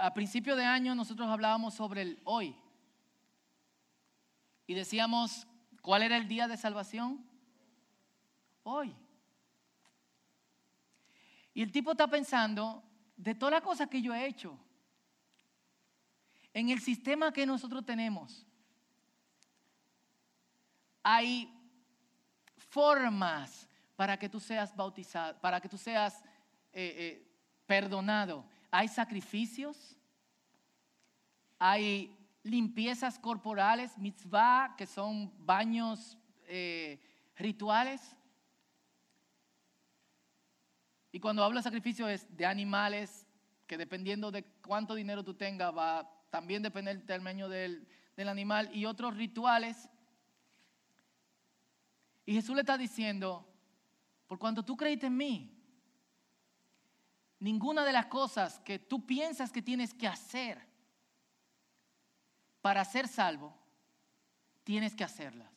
A 0.00 0.14
principio 0.14 0.56
de 0.56 0.64
año 0.64 0.94
nosotros 0.94 1.28
hablábamos 1.28 1.74
sobre 1.74 2.02
el 2.02 2.20
hoy. 2.24 2.56
Y 4.66 4.74
decíamos, 4.74 5.46
¿cuál 5.82 6.02
era 6.02 6.16
el 6.16 6.28
día 6.28 6.48
de 6.48 6.56
salvación? 6.56 7.24
Hoy. 8.62 8.96
Y 11.52 11.62
el 11.62 11.72
tipo 11.72 11.90
está 11.92 12.06
pensando 12.06 12.82
de 13.16 13.34
todas 13.34 13.52
las 13.52 13.62
cosas 13.62 13.88
que 13.88 14.00
yo 14.00 14.14
he 14.14 14.26
hecho, 14.26 14.58
en 16.54 16.70
el 16.70 16.80
sistema 16.80 17.32
que 17.32 17.46
nosotros 17.46 17.84
tenemos. 17.84 18.46
hay 21.02 21.52
formas 22.56 23.68
para 23.96 24.16
que 24.16 24.28
tú 24.28 24.38
seas 24.38 24.74
bautizado, 24.74 25.38
para 25.40 25.60
que 25.60 25.68
tú 25.68 25.76
seas 25.76 26.22
eh, 26.72 26.94
eh, 26.96 27.26
perdonado. 27.66 28.44
Hay 28.70 28.88
sacrificios, 28.88 29.96
hay 31.58 32.16
limpiezas 32.42 33.18
corporales, 33.18 33.96
mitzvah, 33.98 34.74
que 34.76 34.86
son 34.86 35.32
baños 35.44 36.16
eh, 36.46 37.00
rituales. 37.36 38.16
Y 41.12 41.20
cuando 41.20 41.42
hablo 41.42 41.58
de 41.58 41.64
sacrificio 41.64 42.08
es 42.08 42.26
de 42.36 42.46
animales, 42.46 43.26
que 43.66 43.76
dependiendo 43.76 44.30
de 44.30 44.44
cuánto 44.66 44.94
dinero 44.94 45.24
tú 45.24 45.34
tengas, 45.34 45.76
va 45.76 46.08
también 46.30 46.62
depender 46.62 46.96
del 46.96 47.06
tamaño 47.06 47.48
del, 47.48 47.86
del 48.16 48.28
animal, 48.28 48.70
y 48.72 48.84
otros 48.84 49.16
rituales. 49.16 49.90
Y 52.24 52.34
Jesús 52.34 52.54
le 52.54 52.62
está 52.62 52.78
diciendo, 52.78 53.46
por 54.28 54.38
cuanto 54.38 54.64
tú 54.64 54.76
creíste 54.76 55.06
en 55.06 55.16
mí, 55.16 55.59
ninguna 57.40 57.84
de 57.84 57.92
las 57.92 58.06
cosas 58.06 58.60
que 58.60 58.78
tú 58.78 59.04
piensas 59.04 59.50
que 59.50 59.62
tienes 59.62 59.92
que 59.94 60.06
hacer 60.06 60.60
para 62.60 62.84
ser 62.84 63.08
salvo, 63.08 63.54
tienes 64.62 64.94
que 64.94 65.02
hacerlas. 65.02 65.50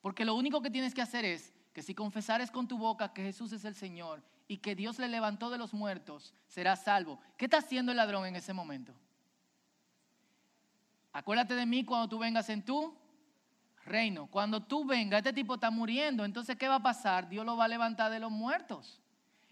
Porque 0.00 0.24
lo 0.24 0.34
único 0.34 0.60
que 0.60 0.70
tienes 0.70 0.94
que 0.94 1.02
hacer 1.02 1.24
es 1.24 1.52
que 1.72 1.82
si 1.82 1.94
confesares 1.94 2.50
con 2.50 2.68
tu 2.68 2.78
boca 2.78 3.12
que 3.12 3.22
Jesús 3.22 3.52
es 3.52 3.64
el 3.64 3.74
Señor 3.74 4.22
y 4.48 4.58
que 4.58 4.74
Dios 4.74 4.98
le 4.98 5.08
levantó 5.08 5.50
de 5.50 5.58
los 5.58 5.72
muertos, 5.72 6.34
serás 6.46 6.84
salvo. 6.84 7.20
¿Qué 7.36 7.46
está 7.46 7.58
haciendo 7.58 7.92
el 7.92 7.96
ladrón 7.96 8.26
en 8.26 8.36
ese 8.36 8.52
momento? 8.52 8.94
Acuérdate 11.12 11.54
de 11.54 11.66
mí 11.66 11.84
cuando 11.84 12.08
tú 12.08 12.18
vengas 12.18 12.48
en 12.48 12.64
tu 12.64 12.94
reino. 13.84 14.26
Cuando 14.26 14.62
tú 14.62 14.84
vengas, 14.84 15.18
este 15.18 15.32
tipo 15.32 15.54
está 15.54 15.70
muriendo, 15.70 16.24
entonces 16.24 16.56
¿qué 16.56 16.68
va 16.68 16.76
a 16.76 16.82
pasar? 16.82 17.28
Dios 17.28 17.44
lo 17.44 17.56
va 17.56 17.64
a 17.64 17.68
levantar 17.68 18.10
de 18.10 18.20
los 18.20 18.30
muertos. 18.30 19.00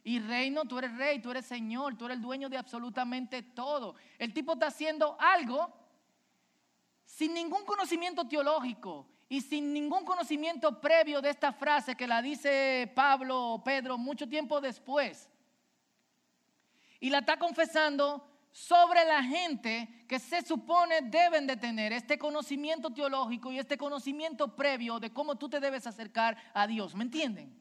Y 0.05 0.19
reino, 0.19 0.65
tú 0.65 0.79
eres 0.79 0.97
rey, 0.97 1.21
tú 1.21 1.31
eres 1.31 1.47
señor, 1.47 1.97
tú 1.97 2.07
eres 2.07 2.17
el 2.17 2.23
dueño 2.23 2.49
de 2.49 2.57
absolutamente 2.57 3.43
todo. 3.43 3.95
El 4.19 4.33
tipo 4.33 4.55
está 4.55 4.67
haciendo 4.67 5.17
algo 5.21 5.73
sin 7.07 7.35
ningún 7.35 7.65
conocimiento 7.65 8.27
teológico 8.27 9.07
y 9.29 9.41
sin 9.41 9.73
ningún 9.73 10.05
conocimiento 10.05 10.81
previo 10.81 11.21
de 11.21 11.31
esta 11.31 11.53
frase 11.53 11.95
que 11.95 12.07
la 12.07 12.21
dice 12.21 12.91
Pablo 12.95 13.53
o 13.53 13.65
Pedro 13.65 13.97
mucho 13.97 14.29
tiempo 14.29 14.61
después. 14.61 15.29
Y 16.99 17.11
la 17.11 17.19
está 17.19 17.39
confesando 17.39 18.32
sobre 18.53 19.05
la 19.07 19.23
gente 19.25 20.05
que 20.07 20.19
se 20.19 20.43
supone 20.43 21.01
deben 21.01 21.47
de 21.47 21.57
tener 21.57 21.93
este 21.93 22.19
conocimiento 22.19 22.91
teológico 22.91 23.51
y 23.51 23.59
este 23.59 23.79
conocimiento 23.79 24.55
previo 24.55 25.01
de 25.01 25.11
cómo 25.11 25.37
tú 25.37 25.49
te 25.49 25.59
debes 25.59 25.87
acercar 25.87 26.37
a 26.53 26.67
Dios. 26.67 26.95
¿Me 26.95 27.05
entienden? 27.05 27.59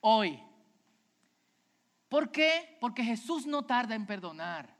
Hoy. 0.00 0.42
¿Por 2.08 2.32
qué? 2.32 2.76
Porque 2.80 3.04
Jesús 3.04 3.46
no 3.46 3.64
tarda 3.64 3.94
en 3.94 4.04
perdonar. 4.04 4.76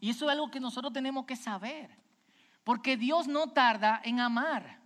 Y 0.00 0.10
eso 0.10 0.24
es 0.24 0.32
algo 0.32 0.50
que 0.50 0.58
nosotros 0.58 0.92
tenemos 0.92 1.24
que 1.24 1.36
saber. 1.36 1.96
Porque 2.64 2.96
Dios 2.96 3.28
no 3.28 3.52
tarda 3.52 4.00
en 4.04 4.18
amar. 4.18 4.80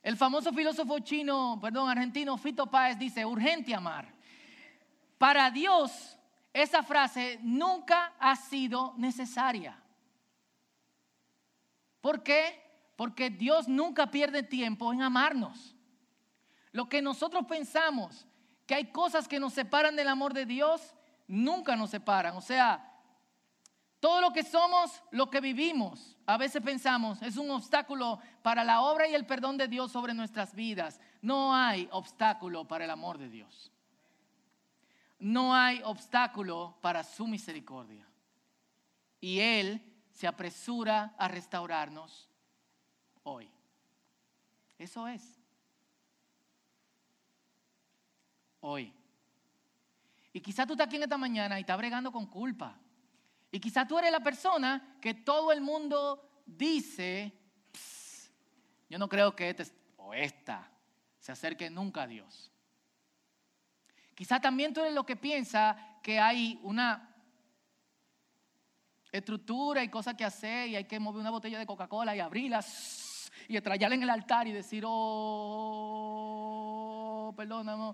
El 0.00 0.16
famoso 0.16 0.52
filósofo 0.52 1.00
chino, 1.00 1.58
perdón, 1.60 1.88
argentino, 1.88 2.36
Fito 2.36 2.70
Páez 2.70 2.96
dice, 2.98 3.26
urgente 3.26 3.74
amar. 3.74 4.13
Para 5.18 5.50
Dios, 5.50 6.18
esa 6.52 6.82
frase 6.82 7.38
nunca 7.42 8.14
ha 8.18 8.36
sido 8.36 8.94
necesaria. 8.96 9.76
¿Por 12.00 12.22
qué? 12.22 12.62
Porque 12.96 13.30
Dios 13.30 13.66
nunca 13.66 14.10
pierde 14.10 14.42
tiempo 14.42 14.92
en 14.92 15.02
amarnos. 15.02 15.74
Lo 16.72 16.88
que 16.88 17.02
nosotros 17.02 17.46
pensamos 17.46 18.26
que 18.66 18.74
hay 18.74 18.86
cosas 18.92 19.28
que 19.28 19.40
nos 19.40 19.52
separan 19.52 19.96
del 19.96 20.08
amor 20.08 20.32
de 20.32 20.46
Dios, 20.46 20.94
nunca 21.26 21.76
nos 21.76 21.90
separan. 21.90 22.36
O 22.36 22.40
sea, 22.40 22.90
todo 24.00 24.20
lo 24.20 24.32
que 24.32 24.42
somos, 24.42 25.02
lo 25.10 25.30
que 25.30 25.40
vivimos, 25.40 26.16
a 26.26 26.36
veces 26.36 26.62
pensamos, 26.62 27.20
es 27.22 27.36
un 27.36 27.50
obstáculo 27.50 28.20
para 28.42 28.64
la 28.64 28.82
obra 28.82 29.06
y 29.08 29.14
el 29.14 29.26
perdón 29.26 29.56
de 29.56 29.68
Dios 29.68 29.92
sobre 29.92 30.14
nuestras 30.14 30.54
vidas. 30.54 31.00
No 31.20 31.54
hay 31.54 31.88
obstáculo 31.90 32.66
para 32.66 32.84
el 32.84 32.90
amor 32.90 33.18
de 33.18 33.28
Dios 33.28 33.73
no 35.24 35.54
hay 35.54 35.80
obstáculo 35.84 36.76
para 36.82 37.02
su 37.02 37.26
misericordia. 37.26 38.06
Y 39.22 39.40
Él 39.40 39.80
se 40.12 40.26
apresura 40.26 41.14
a 41.16 41.28
restaurarnos 41.28 42.28
hoy. 43.22 43.50
Eso 44.76 45.08
es. 45.08 45.22
Hoy. 48.60 48.92
Y 50.34 50.40
quizá 50.42 50.66
tú 50.66 50.74
estás 50.74 50.88
aquí 50.88 50.96
en 50.96 51.04
esta 51.04 51.16
mañana 51.16 51.58
y 51.58 51.62
estás 51.62 51.78
bregando 51.78 52.12
con 52.12 52.26
culpa. 52.26 52.78
Y 53.50 53.58
quizá 53.58 53.88
tú 53.88 53.98
eres 53.98 54.12
la 54.12 54.20
persona 54.20 54.98
que 55.00 55.14
todo 55.14 55.52
el 55.52 55.62
mundo 55.62 56.42
dice, 56.44 57.32
yo 58.90 58.98
no 58.98 59.08
creo 59.08 59.34
que 59.34 59.48
este 59.48 59.64
o 59.96 60.12
esta 60.12 60.70
se 61.18 61.32
acerque 61.32 61.70
nunca 61.70 62.02
a 62.02 62.06
Dios. 62.06 62.53
Quizá 64.14 64.40
también 64.40 64.72
tú 64.72 64.80
eres 64.80 64.94
lo 64.94 65.04
que 65.04 65.16
piensa 65.16 65.76
que 66.02 66.20
hay 66.20 66.58
una 66.62 67.14
estructura 69.10 69.82
y 69.82 69.88
cosas 69.88 70.14
que 70.14 70.24
hacer 70.24 70.68
y 70.68 70.76
hay 70.76 70.84
que 70.84 71.00
mover 71.00 71.20
una 71.20 71.30
botella 71.30 71.58
de 71.58 71.66
Coca-Cola 71.66 72.14
y 72.16 72.20
abrirla 72.20 72.64
y 73.48 73.56
estrellarla 73.56 73.96
en 73.96 74.02
el 74.02 74.10
altar 74.10 74.46
y 74.46 74.52
decir, 74.52 74.84
oh, 74.86 76.14
perdóname. 77.36 77.92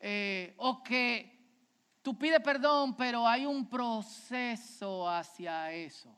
Eh, 0.00 0.54
o 0.58 0.82
que 0.82 1.38
tú 2.02 2.18
pides 2.18 2.40
perdón, 2.40 2.96
pero 2.96 3.26
hay 3.26 3.46
un 3.46 3.68
proceso 3.68 5.08
hacia 5.08 5.72
eso. 5.72 6.16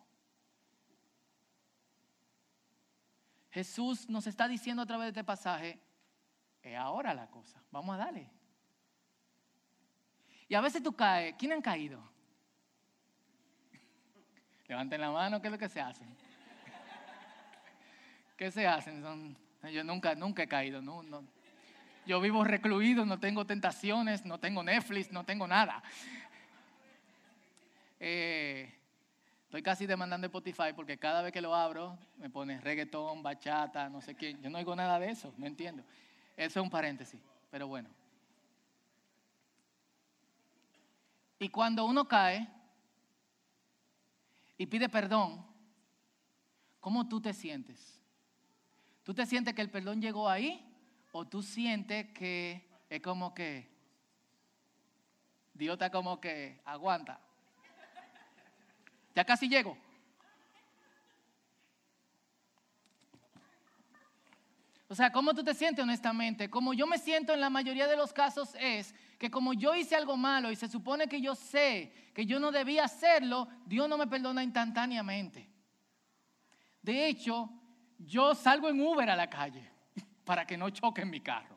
Jesús 3.50 4.08
nos 4.08 4.26
está 4.26 4.48
diciendo 4.48 4.82
a 4.82 4.86
través 4.86 5.04
de 5.06 5.10
este 5.10 5.24
pasaje, 5.24 5.78
es 6.62 6.76
ahora 6.76 7.12
la 7.12 7.30
cosa, 7.30 7.62
vamos 7.70 7.94
a 7.94 7.98
darle. 7.98 8.30
Y 10.52 10.54
a 10.54 10.60
veces 10.60 10.82
tú 10.82 10.92
caes. 10.92 11.34
¿Quién 11.38 11.52
han 11.52 11.62
caído? 11.62 11.98
Levanten 14.68 15.00
la 15.00 15.10
mano, 15.10 15.40
¿qué 15.40 15.46
es 15.48 15.50
lo 15.50 15.58
que 15.58 15.70
se 15.70 15.80
hace? 15.80 16.04
¿Qué 18.36 18.50
se 18.50 18.66
hacen? 18.66 19.34
yo 19.72 19.82
nunca, 19.82 20.14
nunca 20.14 20.42
he 20.42 20.46
caído. 20.46 20.82
Yo 22.04 22.20
vivo 22.20 22.44
recluido, 22.44 23.06
no 23.06 23.18
tengo 23.18 23.46
tentaciones, 23.46 24.26
no 24.26 24.36
tengo 24.36 24.62
Netflix, 24.62 25.10
no 25.10 25.24
tengo 25.24 25.46
nada. 25.46 25.82
Eh, 27.98 28.70
estoy 29.44 29.62
casi 29.62 29.86
demandando 29.86 30.26
Spotify 30.26 30.74
porque 30.76 30.98
cada 30.98 31.22
vez 31.22 31.32
que 31.32 31.40
lo 31.40 31.54
abro 31.54 31.96
me 32.18 32.28
pone 32.28 32.60
reggaetón, 32.60 33.22
bachata, 33.22 33.88
no 33.88 34.02
sé 34.02 34.14
qué. 34.14 34.36
Yo 34.42 34.50
no 34.50 34.58
oigo 34.58 34.76
nada 34.76 34.98
de 34.98 35.12
eso, 35.12 35.32
no 35.38 35.46
entiendo. 35.46 35.82
Eso 36.36 36.60
es 36.60 36.62
un 36.62 36.68
paréntesis, 36.68 37.22
pero 37.50 37.68
bueno. 37.68 37.88
Y 41.42 41.48
cuando 41.48 41.85
uno 41.85 42.07
cae 42.07 42.48
y 44.57 44.64
pide 44.66 44.88
perdón, 44.88 45.44
¿cómo 46.78 47.09
tú 47.09 47.20
te 47.20 47.33
sientes? 47.33 48.00
¿Tú 49.02 49.12
te 49.12 49.26
sientes 49.26 49.52
que 49.52 49.62
el 49.62 49.68
perdón 49.68 50.00
llegó 50.00 50.28
ahí? 50.28 50.64
¿O 51.11 51.26
tú 51.26 51.42
sientes 51.42 52.12
que 52.12 52.64
es 52.88 53.02
como 53.02 53.35
que 53.35 53.68
Dios 55.52 55.72
está 55.72 55.90
como 55.90 56.20
que 56.20 56.62
aguanta? 56.64 57.18
Ya 59.16 59.24
casi 59.24 59.48
llego. 59.48 59.76
O 64.88 64.94
sea, 64.94 65.11
¿cómo 65.11 65.35
tú 65.35 65.42
te 65.42 65.55
sientes 65.55 65.83
honestamente? 65.83 66.48
Como 66.48 66.72
yo 66.72 66.87
me 66.87 66.98
siento 66.98 67.35
en 67.35 67.40
la 67.40 67.50
mayoría 67.50 67.88
de 67.88 67.96
los 67.96 68.12
casos 68.12 68.55
es 68.61 68.94
que 69.22 69.30
como 69.30 69.52
yo 69.52 69.72
hice 69.76 69.94
algo 69.94 70.16
malo 70.16 70.50
y 70.50 70.56
se 70.56 70.66
supone 70.66 71.06
que 71.06 71.20
yo 71.20 71.37
sé 71.37 72.11
que 72.12 72.26
yo 72.26 72.40
no 72.40 72.50
debía 72.50 72.87
hacerlo, 72.87 73.46
Dios 73.64 73.88
no 73.88 73.96
me 73.96 74.08
perdona 74.08 74.42
instantáneamente. 74.42 75.48
De 76.82 77.06
hecho, 77.06 77.48
yo 78.00 78.35
salgo 78.35 78.68
en 78.68 78.80
Uber 78.80 79.08
a 79.08 79.14
la 79.14 79.30
calle 79.30 79.70
para 80.24 80.44
que 80.44 80.56
no 80.56 80.68
choque 80.70 81.02
en 81.02 81.11
mi 81.11 81.20
carro. 81.20 81.56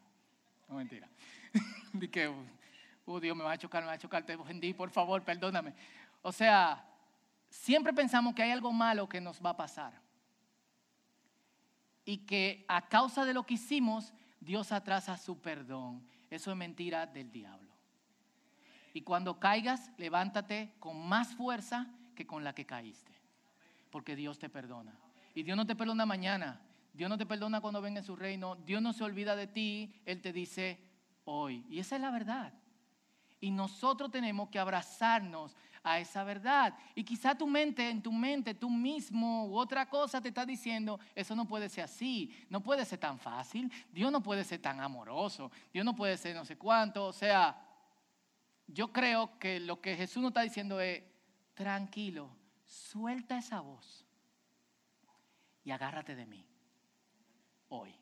No 0.70 0.76
mentira. 0.76 1.10
Dije, 1.94 2.12
que, 2.12 2.34
oh 3.04 3.20
Dios, 3.20 3.36
me 3.36 3.44
va 3.44 3.54
a 3.54 3.58
chocar, 3.58 3.82
me 3.82 3.88
va 3.88 3.94
a 3.94 3.98
chocar, 3.98 4.24
te 4.24 4.36
ofendí, 4.36 4.72
por 4.76 4.92
favor, 4.92 5.24
perdóname. 5.24 5.74
O 6.22 6.32
sea, 6.32 6.86
siempre 7.50 7.94
pensamos 7.94 8.36
que 8.36 8.44
hay 8.44 8.52
algo 8.52 8.72
malo 8.72 9.10
que 9.10 9.20
nos 9.20 9.44
va 9.44 9.50
a 9.50 9.58
pasar. 9.58 10.00
Y 12.06 12.28
que 12.28 12.64
a 12.68 12.88
causa 12.88 13.26
de 13.26 13.34
lo 13.34 13.44
que 13.44 13.56
hicimos, 13.56 14.14
Dios 14.40 14.72
atrasa 14.72 15.18
su 15.18 15.42
perdón. 15.42 16.08
Eso 16.36 16.52
es 16.52 16.58
mentira 16.58 17.06
del 17.06 17.32
diablo. 17.32 17.72
Y 18.94 19.02
cuando 19.02 19.40
caigas, 19.40 19.92
levántate 19.98 20.74
con 20.80 21.08
más 21.08 21.34
fuerza 21.36 21.88
que 22.16 22.28
con 22.28 22.44
la 22.44 22.54
que 22.54 22.66
caíste. 22.66 23.12
porque 23.90 24.18
Dios 24.18 24.38
te 24.38 24.50
perdona. 24.50 24.94
Y 25.34 25.44
Dios 25.44 25.56
no 25.56 25.66
te 25.66 25.74
perdona 25.74 26.06
mañana, 26.06 26.60
Dios 26.94 27.10
no 27.10 27.18
te 27.18 27.26
perdona 27.26 27.62
cuando 27.62 27.82
venga 27.82 28.00
en 28.00 28.06
su 28.06 28.18
reino, 28.18 28.58
Dios 28.66 28.82
no 28.82 28.92
se 28.92 29.06
olvida 29.06 29.38
de 29.38 29.48
ti, 29.48 29.94
Él 30.06 30.22
te 30.22 30.34
dice 30.34 30.78
hoy. 31.24 31.66
Y 31.70 31.80
esa 31.80 31.96
es 31.96 32.02
la 32.02 32.12
verdad. 32.12 32.52
Y 33.40 33.52
nosotros 33.52 34.12
tenemos 34.12 34.50
que 34.50 34.60
abrazarnos 34.60 35.56
a 35.84 36.00
esa 36.00 36.24
verdad. 36.24 36.74
Y 36.96 37.04
quizá 37.04 37.36
tu 37.36 37.46
mente, 37.46 37.90
en 37.90 38.02
tu 38.02 38.12
mente, 38.12 38.56
tú 38.56 38.70
mismo 38.70 39.46
u 39.46 39.58
otra 39.58 39.88
cosa 39.88 40.20
te 40.20 40.30
está 40.30 40.46
diciendo, 40.46 41.00
eso 41.14 41.36
no 41.36 41.48
puede 41.48 41.70
ser 41.70 41.84
así, 41.84 42.36
no 42.50 42.62
puede 42.62 42.84
ser 42.86 43.00
tan 43.00 43.20
fácil, 43.20 43.72
Dios 43.92 44.12
no 44.12 44.22
puede 44.22 44.44
ser 44.44 44.62
tan 44.62 44.80
amoroso, 44.80 45.52
Dios 45.72 45.86
no 45.86 45.96
puede 45.96 46.18
ser 46.18 46.36
no 46.36 46.44
sé 46.44 46.58
cuánto. 46.58 47.06
O 47.06 47.14
sea, 47.14 47.56
yo 48.68 48.92
creo 48.92 49.38
que 49.38 49.60
lo 49.60 49.80
que 49.80 49.96
Jesús 49.96 50.24
nos 50.24 50.32
está 50.32 50.42
diciendo 50.42 50.82
es, 50.82 51.04
tranquilo, 51.54 52.30
suelta 52.66 53.38
esa 53.38 53.62
voz 53.62 54.06
y 55.64 55.72
agárrate 55.72 56.16
de 56.16 56.26
mí 56.26 56.46
hoy, 57.70 57.96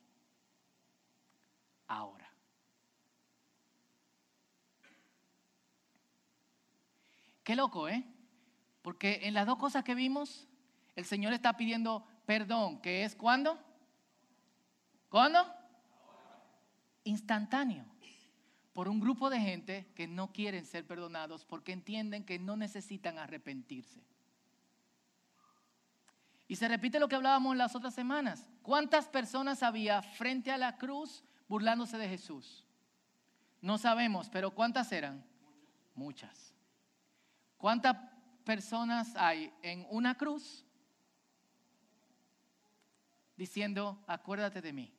ahora. 1.88 2.23
Qué 7.44 7.56
loco, 7.56 7.88
¿eh? 7.88 8.06
Porque 8.82 9.22
en 9.24 9.34
las 9.34 9.46
dos 9.46 9.58
cosas 9.58 9.84
que 9.84 9.96
vimos, 9.96 10.48
el 10.96 11.06
Señor 11.06 11.34
está 11.34 11.58
pidiendo 11.58 12.06
perdón, 12.26 12.80
que 12.80 13.04
es 13.04 13.16
cuándo? 13.16 13.60
¿Cuándo? 15.10 15.46
Instantáneo. 17.04 17.86
Por 18.74 18.88
un 18.88 19.00
grupo 19.00 19.30
de 19.30 19.40
gente 19.40 19.92
que 19.96 20.08
no 20.08 20.32
quieren 20.32 20.66
ser 20.66 20.88
perdonados 20.88 21.46
porque 21.46 21.74
entienden 21.74 22.26
que 22.26 22.40
no 22.40 22.58
necesitan 22.58 23.20
arrepentirse. 23.20 24.02
Y 26.48 26.56
se 26.56 26.68
repite 26.68 27.00
lo 27.00 27.08
que 27.08 27.16
hablábamos 27.16 27.56
las 27.56 27.76
otras 27.76 27.94
semanas. 27.94 28.48
¿Cuántas 28.62 29.08
personas 29.08 29.64
había 29.64 30.02
frente 30.02 30.52
a 30.52 30.58
la 30.58 30.78
cruz 30.78 31.24
burlándose 31.48 31.98
de 31.98 32.10
Jesús? 32.10 32.66
No 33.62 33.78
sabemos, 33.78 34.30
pero 34.30 34.52
¿cuántas 34.52 34.92
eran? 34.92 35.24
Muchas. 35.96 36.53
¿Cuántas 37.64 37.96
personas 38.44 39.16
hay 39.16 39.50
en 39.62 39.88
una 39.90 40.18
cruz 40.18 40.66
diciendo, 43.38 44.04
acuérdate 44.06 44.62
de 44.62 44.74
mí? 44.74 44.94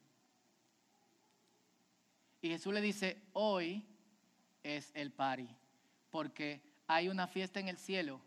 Y 2.41 2.49
Jesús 2.49 2.73
le 2.73 2.81
dice, 2.81 3.21
hoy 3.35 3.87
es 4.63 4.91
el 4.95 5.13
pari, 5.13 5.47
porque 6.11 6.63
hay 6.87 7.11
una 7.11 7.27
fiesta 7.27 7.61
en 7.61 7.69
el 7.69 7.77
cielo 7.77 8.23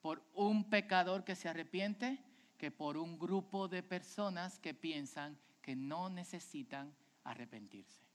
por 0.00 0.22
un 0.32 0.70
pecador 0.70 1.24
que 1.24 1.34
se 1.34 1.48
arrepiente 1.48 2.22
que 2.58 2.70
por 2.70 2.96
un 2.96 3.18
grupo 3.18 3.66
de 3.66 3.82
personas 3.82 4.60
que 4.60 4.74
piensan 4.74 5.36
que 5.60 5.74
no 5.74 6.08
necesitan 6.08 6.94
arrepentirse. 7.24 8.11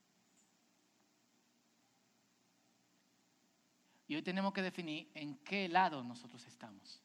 Y 4.08 4.16
hoy 4.16 4.22
tenemos 4.22 4.54
que 4.54 4.62
definir 4.62 5.10
en 5.14 5.36
qué 5.40 5.68
lado 5.68 6.04
nosotros 6.04 6.46
estamos. 6.48 7.02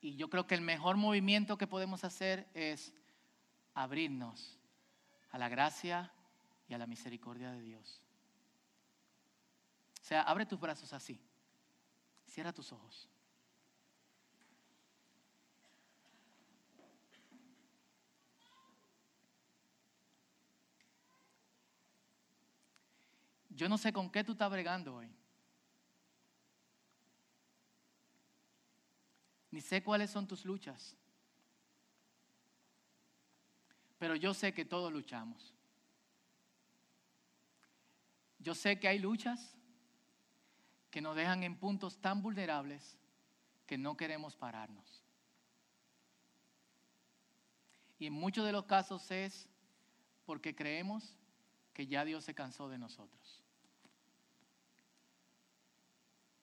Y 0.00 0.16
yo 0.16 0.30
creo 0.30 0.46
que 0.46 0.54
el 0.54 0.62
mejor 0.62 0.96
movimiento 0.96 1.58
que 1.58 1.66
podemos 1.66 2.04
hacer 2.04 2.48
es 2.54 2.94
abrirnos 3.74 4.58
a 5.30 5.38
la 5.38 5.48
gracia 5.50 6.10
y 6.68 6.74
a 6.74 6.78
la 6.78 6.86
misericordia 6.86 7.52
de 7.52 7.60
Dios. 7.60 8.00
O 10.00 10.04
sea, 10.04 10.22
abre 10.22 10.46
tus 10.46 10.58
brazos 10.58 10.92
así. 10.94 11.20
Cierra 12.26 12.52
tus 12.52 12.72
ojos. 12.72 13.08
Yo 23.60 23.68
no 23.68 23.76
sé 23.76 23.92
con 23.92 24.08
qué 24.08 24.24
tú 24.24 24.32
estás 24.32 24.50
bregando 24.50 24.96
hoy. 24.96 25.14
Ni 29.50 29.60
sé 29.60 29.82
cuáles 29.82 30.10
son 30.10 30.26
tus 30.26 30.46
luchas. 30.46 30.96
Pero 33.98 34.16
yo 34.16 34.32
sé 34.32 34.54
que 34.54 34.64
todos 34.64 34.90
luchamos. 34.90 35.52
Yo 38.38 38.54
sé 38.54 38.80
que 38.80 38.88
hay 38.88 38.98
luchas 38.98 39.54
que 40.90 41.02
nos 41.02 41.14
dejan 41.14 41.42
en 41.42 41.54
puntos 41.54 42.00
tan 42.00 42.22
vulnerables 42.22 42.96
que 43.66 43.76
no 43.76 43.94
queremos 43.94 44.36
pararnos. 44.36 45.04
Y 47.98 48.06
en 48.06 48.14
muchos 48.14 48.46
de 48.46 48.52
los 48.52 48.64
casos 48.64 49.10
es 49.10 49.50
porque 50.24 50.56
creemos 50.56 51.14
que 51.74 51.86
ya 51.86 52.06
Dios 52.06 52.24
se 52.24 52.34
cansó 52.34 52.70
de 52.70 52.78
nosotros. 52.78 53.19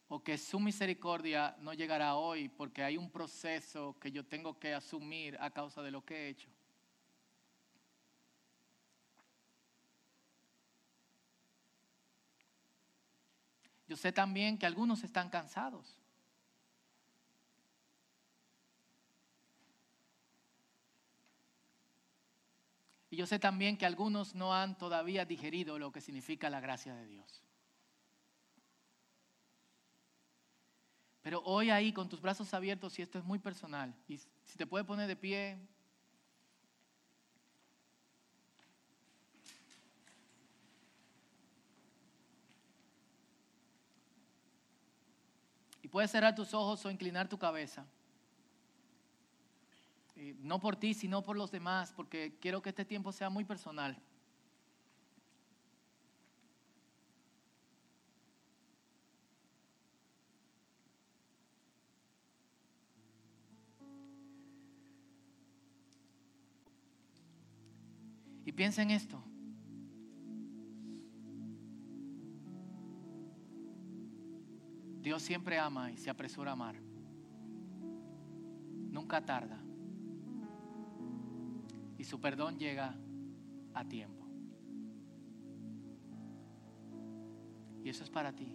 O 0.10 0.24
que 0.24 0.38
su 0.38 0.60
misericordia 0.60 1.56
no 1.60 1.74
llegará 1.74 2.16
hoy 2.16 2.48
porque 2.50 2.84
hay 2.84 2.98
un 2.98 3.12
proceso 3.12 3.98
que 4.00 4.12
yo 4.12 4.26
tengo 4.26 4.58
que 4.58 4.74
asumir 4.74 5.38
a 5.40 5.50
causa 5.50 5.82
de 5.82 5.92
lo 5.92 6.06
que 6.06 6.16
he 6.16 6.30
hecho. 6.30 6.50
Yo 13.88 13.96
sé 13.96 14.12
también 14.12 14.58
que 14.58 14.66
algunos 14.66 15.04
están 15.04 15.30
cansados. 15.30 15.98
Y 23.10 23.16
yo 23.16 23.26
sé 23.26 23.40
también 23.40 23.78
que 23.78 23.86
algunos 23.86 24.36
no 24.36 24.54
han 24.54 24.78
todavía 24.78 25.24
digerido 25.24 25.80
lo 25.80 25.92
que 25.92 26.02
significa 26.02 26.50
la 26.50 26.60
gracia 26.60 26.94
de 26.94 27.08
Dios. 27.08 27.47
Pero 31.28 31.42
hoy 31.44 31.70
ahí 31.72 31.92
con 31.92 32.08
tus 32.08 32.22
brazos 32.22 32.54
abiertos, 32.54 32.98
y 32.98 33.02
esto 33.02 33.20
es 33.20 33.26
muy 33.26 33.38
personal, 33.38 33.94
y 34.08 34.16
si 34.16 34.58
te 34.58 34.66
puedes 34.66 34.88
poner 34.88 35.10
de 35.10 35.16
pie, 35.18 35.60
Y 45.82 45.90
puedes 45.90 46.12
cerrar 46.12 46.34
tus 46.34 46.54
ojos 46.54 46.86
o 46.86 46.92
inclinar 46.92 47.28
tu 47.28 47.38
cabeza. 47.38 47.86
no 50.40 50.62
por 50.62 50.78
ti, 50.78 50.94
sino 50.94 51.24
por 51.24 51.36
los 51.36 51.52
demás, 51.52 51.92
porque 51.94 52.38
quiero 52.40 52.62
que 52.62 52.70
este 52.70 52.86
tiempo 52.86 53.12
sea 53.12 53.30
muy 53.30 53.44
personal. 53.44 54.02
Piensa 68.58 68.82
en 68.82 68.90
esto. 68.90 69.24
Dios 75.00 75.22
siempre 75.22 75.60
ama 75.60 75.92
y 75.92 75.98
se 75.98 76.10
apresura 76.10 76.50
a 76.50 76.54
amar. 76.54 76.76
Nunca 78.92 79.24
tarda. 79.24 79.60
Y 82.00 82.04
su 82.04 82.20
perdón 82.20 82.58
llega 82.58 82.96
a 83.76 83.86
tiempo. 83.86 84.26
Y 87.84 87.90
eso 87.90 88.04
es 88.04 88.10
para 88.10 88.34
ti. 88.34 88.52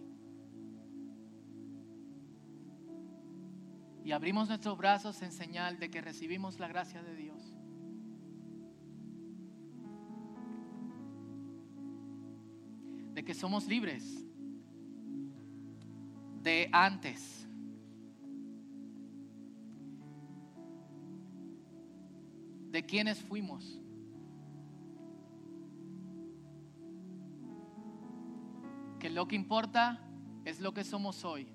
Y 4.03 4.11
abrimos 4.11 4.49
nuestros 4.49 4.77
brazos 4.77 5.21
en 5.21 5.31
señal 5.31 5.79
de 5.79 5.89
que 5.89 6.01
recibimos 6.01 6.59
la 6.59 6.67
gracia 6.67 7.01
de 7.01 7.15
Dios. 7.15 7.62
Que 13.25 13.33
somos 13.33 13.67
libres 13.67 14.25
de 16.41 16.69
antes. 16.71 17.47
De 22.71 22.85
quienes 22.85 23.19
fuimos. 23.19 23.79
Que 28.99 29.09
lo 29.09 29.27
que 29.27 29.35
importa 29.35 29.99
es 30.45 30.59
lo 30.59 30.73
que 30.73 30.83
somos 30.83 31.23
hoy. 31.23 31.47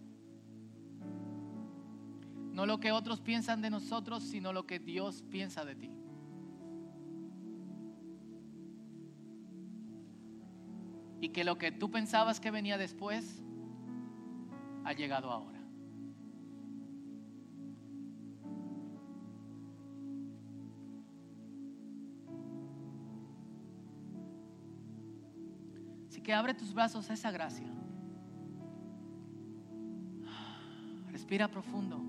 No 2.53 2.67
lo 2.67 2.81
que 2.81 2.93
otros 2.93 3.21
piensan 3.21 3.61
de 3.61 3.71
nosotros, 3.71 4.25
sino 4.25 4.53
lo 4.53 4.67
que 4.67 4.79
Dios 4.79 5.23
piensa 5.31 5.65
de 5.65 5.77
ti. 5.77 5.91
Y 11.21 11.31
que 11.31 11.45
lo 11.45 11.59
que 11.59 11.73
tú 11.73 11.91
pensabas 11.91 12.41
que 12.41 12.51
venía 12.51 12.79
después 12.79 13.43
ha 14.85 14.93
llegado 14.93 15.31
ahora. 15.31 15.59
Así 26.09 26.21
que 26.23 26.33
abre 26.33 26.55
tus 26.55 26.73
brazos 26.73 27.11
a 27.11 27.15
esa 27.15 27.31
gracia. 27.31 27.67
Respira 31.11 31.49
profundo. 31.49 32.01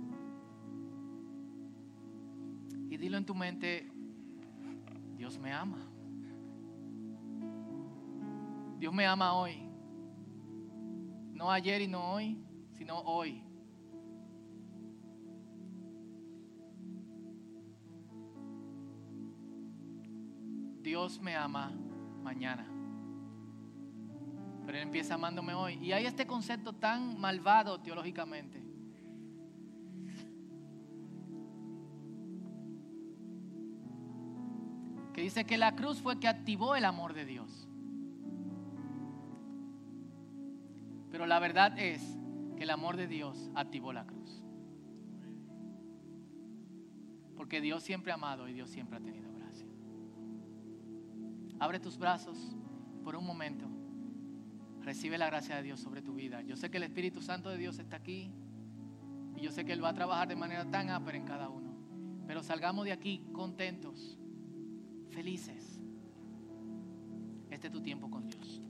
Y 2.89 2.97
dilo 2.97 3.17
en 3.17 3.25
tu 3.25 3.35
mente, 3.35 3.91
Dios 5.17 5.37
me 5.37 5.51
ama. 5.51 5.88
Dios 8.79 8.93
me 8.93 9.05
ama 9.05 9.33
hoy. 9.33 9.69
No 11.33 11.51
ayer 11.51 11.81
y 11.81 11.87
no 11.87 12.13
hoy, 12.13 12.41
sino 12.77 12.99
hoy. 12.99 13.43
Dios 20.81 21.19
me 21.19 21.35
ama 21.35 21.71
mañana. 22.23 22.65
Pero 24.65 24.77
Él 24.77 24.83
empieza 24.83 25.15
amándome 25.15 25.53
hoy. 25.53 25.73
Y 25.75 25.91
hay 25.91 26.05
este 26.05 26.25
concepto 26.25 26.73
tan 26.73 27.19
malvado 27.19 27.81
teológicamente. 27.81 28.63
Que 35.13 35.21
dice 35.21 35.45
que 35.45 35.57
la 35.57 35.75
cruz 35.75 36.01
fue 36.01 36.19
que 36.19 36.29
activó 36.29 36.75
el 36.75 36.85
amor 36.85 37.13
de 37.13 37.25
Dios. 37.25 37.68
Pero 41.19 41.27
la 41.27 41.39
verdad 41.39 41.77
es 41.77 42.17
que 42.55 42.63
el 42.63 42.69
amor 42.69 42.95
de 42.95 43.05
Dios 43.05 43.51
activó 43.53 43.91
la 43.91 44.05
cruz. 44.05 44.41
Porque 47.35 47.59
Dios 47.59 47.83
siempre 47.83 48.13
ha 48.13 48.15
amado 48.15 48.47
y 48.47 48.53
Dios 48.53 48.69
siempre 48.69 48.95
ha 48.95 49.01
tenido 49.01 49.29
gracia. 49.33 49.67
Abre 51.59 51.81
tus 51.81 51.97
brazos 51.97 52.55
por 53.03 53.17
un 53.17 53.25
momento. 53.25 53.65
Recibe 54.79 55.17
la 55.17 55.25
gracia 55.25 55.57
de 55.57 55.63
Dios 55.63 55.81
sobre 55.81 56.01
tu 56.01 56.13
vida. 56.13 56.41
Yo 56.43 56.55
sé 56.55 56.71
que 56.71 56.77
el 56.77 56.83
Espíritu 56.83 57.21
Santo 57.21 57.49
de 57.49 57.57
Dios 57.57 57.79
está 57.79 57.97
aquí. 57.97 58.31
Y 59.35 59.41
yo 59.41 59.51
sé 59.51 59.65
que 59.65 59.73
Él 59.73 59.83
va 59.83 59.89
a 59.89 59.93
trabajar 59.93 60.29
de 60.29 60.37
manera 60.37 60.71
tan 60.71 60.89
ápera 60.89 61.17
en 61.17 61.25
cada 61.25 61.49
uno. 61.49 61.75
Pero 62.27 62.41
salgamos 62.43 62.85
de 62.85 62.93
aquí 62.93 63.25
contentos, 63.33 64.17
felices. 65.09 65.81
Este 67.49 67.67
es 67.67 67.73
tu 67.73 67.81
tiempo 67.81 68.09
con 68.09 68.25
Dios. 68.25 68.61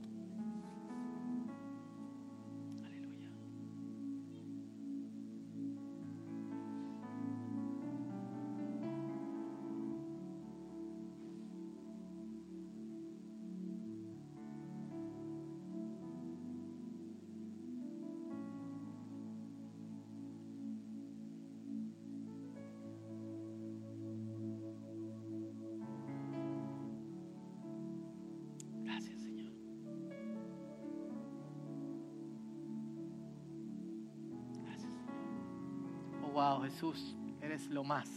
Jesús, 36.62 37.16
eres 37.41 37.68
lo 37.68 37.84
más. 37.84 38.10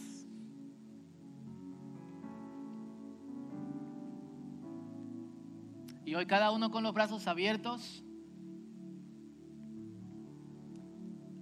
Y 6.04 6.14
hoy 6.14 6.26
cada 6.26 6.50
uno 6.50 6.70
con 6.70 6.82
los 6.82 6.92
brazos 6.92 7.26
abiertos, 7.26 8.04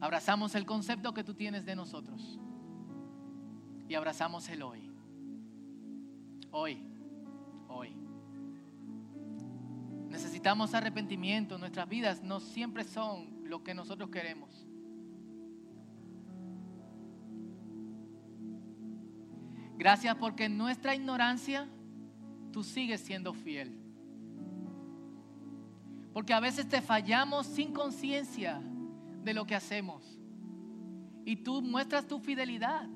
abrazamos 0.00 0.54
el 0.54 0.66
concepto 0.66 1.14
que 1.14 1.24
tú 1.24 1.34
tienes 1.34 1.64
de 1.64 1.74
nosotros. 1.74 2.38
Y 3.88 3.94
abrazamos 3.94 4.48
el 4.48 4.62
hoy. 4.62 4.90
Hoy, 6.52 6.84
hoy. 7.68 7.96
Necesitamos 10.08 10.74
arrepentimiento. 10.74 11.58
Nuestras 11.58 11.88
vidas 11.88 12.22
no 12.22 12.40
siempre 12.40 12.84
son 12.84 13.48
lo 13.48 13.64
que 13.64 13.74
nosotros 13.74 14.10
queremos. 14.10 14.69
Gracias 19.80 20.14
porque 20.16 20.44
en 20.44 20.58
nuestra 20.58 20.94
ignorancia 20.94 21.66
tú 22.52 22.62
sigues 22.62 23.00
siendo 23.00 23.32
fiel. 23.32 23.74
Porque 26.12 26.34
a 26.34 26.40
veces 26.40 26.68
te 26.68 26.82
fallamos 26.82 27.46
sin 27.46 27.72
conciencia 27.72 28.60
de 29.24 29.32
lo 29.32 29.46
que 29.46 29.54
hacemos. 29.54 30.20
Y 31.24 31.36
tú 31.36 31.62
muestras 31.62 32.06
tu 32.06 32.18
fidelidad. 32.18 32.90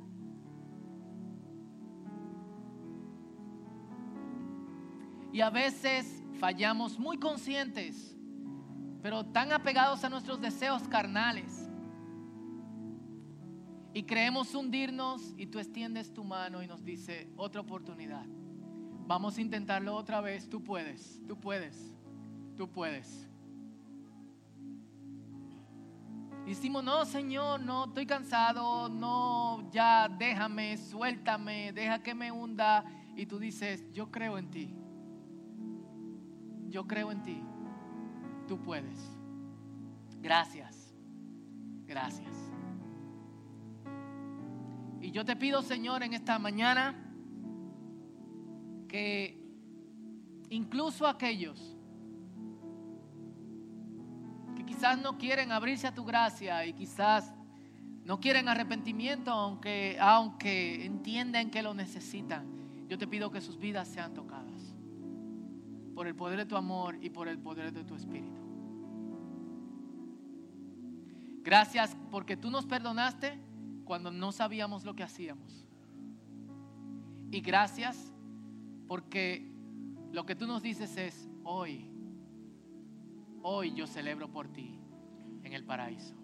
Y 5.32 5.40
a 5.40 5.48
veces 5.48 6.22
fallamos 6.38 6.98
muy 6.98 7.16
conscientes, 7.16 8.14
pero 9.00 9.24
tan 9.24 9.52
apegados 9.52 10.04
a 10.04 10.10
nuestros 10.10 10.38
deseos 10.38 10.82
carnales. 10.88 11.63
Y 13.94 14.02
creemos 14.02 14.54
hundirnos 14.54 15.32
y 15.38 15.46
tú 15.46 15.58
extiendes 15.58 16.12
tu 16.12 16.24
mano 16.24 16.62
y 16.62 16.66
nos 16.66 16.84
dice, 16.84 17.30
otra 17.36 17.62
oportunidad. 17.62 18.26
Vamos 19.06 19.38
a 19.38 19.40
intentarlo 19.40 19.94
otra 19.94 20.20
vez. 20.20 20.48
Tú 20.48 20.62
puedes, 20.62 21.22
tú 21.26 21.38
puedes, 21.40 21.94
tú 22.56 22.68
puedes. 22.68 23.26
Y 26.44 26.50
decimos, 26.50 26.84
no, 26.84 27.06
Señor, 27.06 27.60
no, 27.60 27.86
estoy 27.86 28.04
cansado, 28.04 28.90
no, 28.90 29.70
ya 29.70 30.08
déjame, 30.08 30.76
suéltame, 30.76 31.72
deja 31.72 32.02
que 32.02 32.14
me 32.14 32.30
hunda. 32.30 32.84
Y 33.16 33.24
tú 33.24 33.38
dices, 33.38 33.90
yo 33.92 34.10
creo 34.10 34.36
en 34.36 34.50
ti 34.50 34.74
yo 36.74 36.88
creo 36.88 37.12
en 37.12 37.22
ti. 37.22 37.40
Tú 38.48 38.60
puedes. 38.60 39.16
Gracias. 40.20 40.92
Gracias. 41.86 42.43
Y 45.04 45.10
yo 45.10 45.22
te 45.22 45.36
pido, 45.36 45.60
Señor, 45.60 46.02
en 46.02 46.14
esta 46.14 46.38
mañana 46.38 46.94
que 48.88 49.38
incluso 50.48 51.06
aquellos 51.06 51.76
que 54.56 54.64
quizás 54.64 54.98
no 54.98 55.18
quieren 55.18 55.52
abrirse 55.52 55.86
a 55.86 55.94
tu 55.94 56.06
gracia 56.06 56.64
y 56.64 56.72
quizás 56.72 57.34
no 58.06 58.18
quieren 58.18 58.48
arrepentimiento, 58.48 59.30
aunque, 59.30 59.98
aunque 60.00 60.86
entienden 60.86 61.50
que 61.50 61.62
lo 61.62 61.74
necesitan, 61.74 62.46
yo 62.88 62.96
te 62.96 63.06
pido 63.06 63.30
que 63.30 63.42
sus 63.42 63.58
vidas 63.58 63.86
sean 63.88 64.14
tocadas 64.14 64.74
por 65.94 66.06
el 66.06 66.14
poder 66.14 66.38
de 66.38 66.46
tu 66.46 66.56
amor 66.56 66.96
y 67.02 67.10
por 67.10 67.28
el 67.28 67.38
poder 67.38 67.74
de 67.74 67.84
tu 67.84 67.94
espíritu. 67.94 68.40
Gracias 71.42 71.94
porque 72.10 72.38
tú 72.38 72.50
nos 72.50 72.64
perdonaste 72.64 73.38
cuando 73.84 74.10
no 74.10 74.32
sabíamos 74.32 74.84
lo 74.84 74.94
que 74.94 75.02
hacíamos. 75.02 75.66
Y 77.30 77.40
gracias 77.40 78.12
porque 78.86 79.50
lo 80.12 80.24
que 80.24 80.34
tú 80.34 80.46
nos 80.46 80.62
dices 80.62 80.96
es, 80.96 81.28
hoy, 81.42 81.90
hoy 83.42 83.74
yo 83.74 83.86
celebro 83.86 84.30
por 84.30 84.48
ti 84.48 84.78
en 85.42 85.52
el 85.52 85.64
paraíso. 85.64 86.23